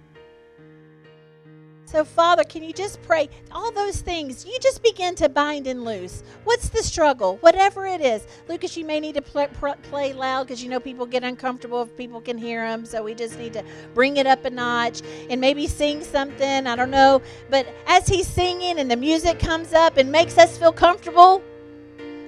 [1.96, 4.46] So, Father, can you just pray all those things?
[4.46, 6.24] You just begin to bind and loose.
[6.43, 7.38] What's the struggle?
[7.38, 8.28] Whatever it is.
[8.50, 9.48] Lucas, you may need to play,
[9.84, 12.86] play loud because you know people get uncomfortable if people can hear them.
[12.86, 16.68] So, we just need to bring it up a notch and maybe sing something.
[16.68, 17.22] I don't know.
[17.50, 21.41] But as he's singing and the music comes up and makes us feel comfortable,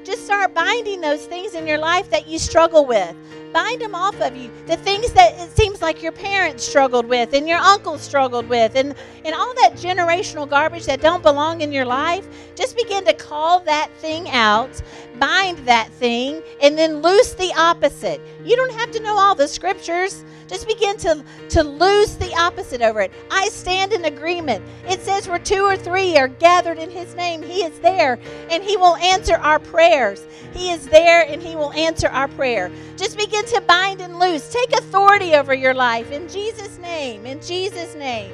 [0.06, 3.14] just start binding those things in your life that you struggle with.
[3.54, 4.52] Bind them off of you.
[4.66, 8.76] The things that it seems like your parents struggled with and your uncles struggled with
[8.76, 8.96] and,
[9.26, 13.60] and all that generational garbage that don't belong in your life, just begin to call
[13.62, 14.82] that thing out,
[15.20, 18.22] bind that thing, and then loose the opposite.
[18.44, 20.24] You don't have to know all the scriptures.
[20.48, 23.12] Just begin to, to loose the opposite over it.
[23.30, 24.64] I stand in agreement.
[24.88, 28.18] It says where two or three are gathered in his name, he is there
[28.50, 30.26] and he will answer our prayers.
[30.54, 32.72] He is there and he will answer our prayer.
[32.96, 34.52] Just begin to bind and loose.
[34.52, 37.26] Take authority over your life in Jesus' name.
[37.26, 38.32] In Jesus' name.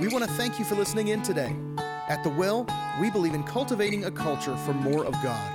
[0.00, 1.54] We want to thank you for listening in today.
[2.08, 2.66] At The Well,
[3.00, 5.52] we believe in cultivating a culture for more of God.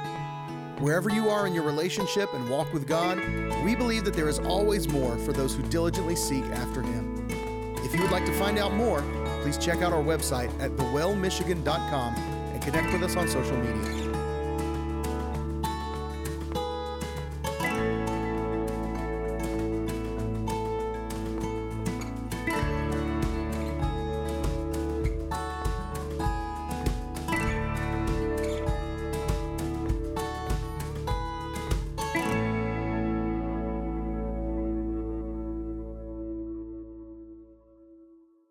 [0.79, 3.17] Wherever you are in your relationship and walk with God,
[3.63, 7.27] we believe that there is always more for those who diligently seek after Him.
[7.83, 9.03] If you would like to find out more,
[9.41, 14.06] please check out our website at thewellmichigan.com and connect with us on social media.